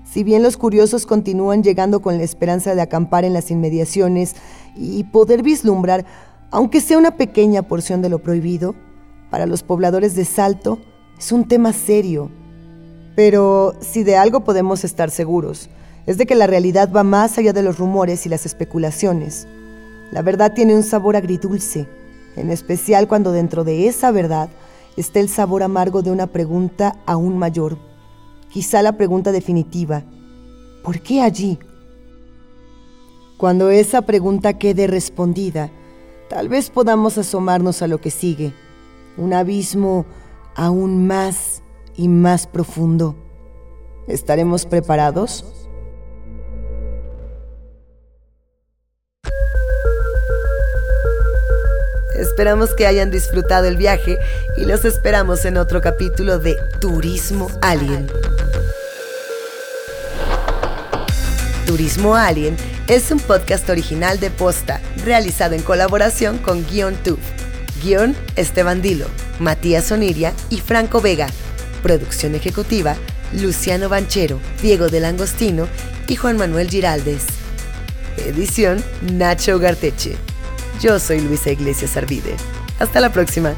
Si 0.05 0.25
bien 0.25 0.43
los 0.43 0.57
curiosos 0.57 1.07
continúan 1.07 1.63
llegando 1.63 2.01
con 2.01 2.17
la 2.17 2.25
esperanza 2.25 2.75
de 2.75 2.81
acampar 2.81 3.25
en 3.25 3.35
las 3.35 3.51
inmediaciones 3.51 4.35
y 4.75 5.05
poder 5.05 5.43
vislumbrar, 5.43 6.07
aunque 6.51 6.81
sea 6.81 6.99
una 6.99 7.17
pequeña 7.17 7.63
porción 7.63 8.03
de 8.03 8.09
lo 8.09 8.21
prohibido, 8.21 8.75
para 9.31 9.47
los 9.47 9.63
pobladores 9.63 10.15
de 10.15 10.25
Salto 10.25 10.79
es 11.19 11.33
un 11.33 11.47
tema 11.47 11.73
serio. 11.73 12.31
Pero 13.15 13.75
si 13.81 14.05
de 14.05 14.17
algo 14.17 14.45
podemos 14.45 14.85
estar 14.85 15.11
seguros, 15.11 15.69
es 16.07 16.17
de 16.17 16.27
que 16.27 16.35
la 16.35 16.47
realidad 16.47 16.91
va 16.91 17.03
más 17.03 17.37
allá 17.37 17.53
de 17.53 17.63
los 17.63 17.79
rumores 17.79 18.25
y 18.25 18.29
las 18.29 18.47
especulaciones. 18.47 19.47
La 20.11 20.23
verdad 20.23 20.55
tiene 20.55 20.75
un 20.75 20.83
sabor 20.83 21.17
agridulce, 21.17 21.87
en 22.37 22.51
especial 22.51 23.09
cuando 23.09 23.33
dentro 23.33 23.65
de 23.65 23.89
esa 23.89 24.11
verdad 24.11 24.49
está 24.97 25.21
el 25.21 25.29
sabor 25.29 25.63
amargo 25.63 26.01
de 26.01 26.11
una 26.11 26.29
pregunta 26.29 26.97
aún 27.05 27.37
mayor, 27.37 27.77
quizá 28.49 28.81
la 28.83 28.97
pregunta 28.97 29.33
definitiva, 29.33 30.03
¿por 30.83 31.01
qué 31.01 31.21
allí? 31.21 31.59
Cuando 33.37 33.71
esa 33.71 34.03
pregunta 34.03 34.55
quede 34.55 34.87
respondida, 34.87 35.71
tal 36.29 36.49
vez 36.49 36.71
podamos 36.71 37.19
asomarnos 37.19 37.83
a 37.83 37.87
lo 37.87 38.01
que 38.01 38.11
sigue, 38.11 38.53
un 39.17 39.33
abismo 39.33 40.07
aún 40.55 41.07
más 41.07 41.63
y 41.97 42.09
más 42.09 42.47
profundo. 42.47 43.17
¿Estaremos 44.07 44.67
preparados? 44.67 45.45
Esperamos 52.19 52.75
que 52.75 52.87
hayan 52.87 53.11
disfrutado 53.11 53.67
el 53.67 53.77
viaje 53.77 54.19
y 54.57 54.65
los 54.65 54.85
esperamos 54.85 55.45
en 55.45 55.57
otro 55.57 55.81
capítulo 55.81 56.39
de 56.39 56.57
Turismo 56.81 57.49
Alien. 57.61 58.09
Turismo 61.67 62.17
Alien 62.17 62.57
es 62.89 63.11
un 63.11 63.21
podcast 63.21 63.69
original 63.69 64.19
de 64.21 64.31
Posta, 64.31 64.81
realizado 65.09 65.55
en 65.55 65.63
colaboración 65.63 66.39
con 66.39 66.65
Guion 66.67 66.95
Tube. 67.03 67.19
Guión 67.83 68.15
Esteban 68.37 68.83
Dilo, 68.83 69.07
Matías 69.41 69.91
Oniria 69.91 70.35
y 70.51 70.59
Franco 70.59 71.01
Vega. 71.01 71.29
Producción 71.83 72.35
ejecutiva 72.35 72.95
Luciano 73.33 73.89
Banchero, 73.89 74.39
Diego 74.63 74.89
del 74.89 75.07
Angostino 75.07 75.67
y 76.07 76.17
Juan 76.17 76.37
Manuel 76.37 76.69
Giraldes. 76.69 77.25
Edición 78.19 78.85
Nacho 79.01 79.59
Garteche. 79.59 80.17
Yo 80.81 81.01
soy 81.01 81.21
Luisa 81.21 81.51
Iglesias 81.51 81.97
Arvide. 81.97 82.37
Hasta 82.79 83.01
la 83.01 83.11
próxima. 83.11 83.55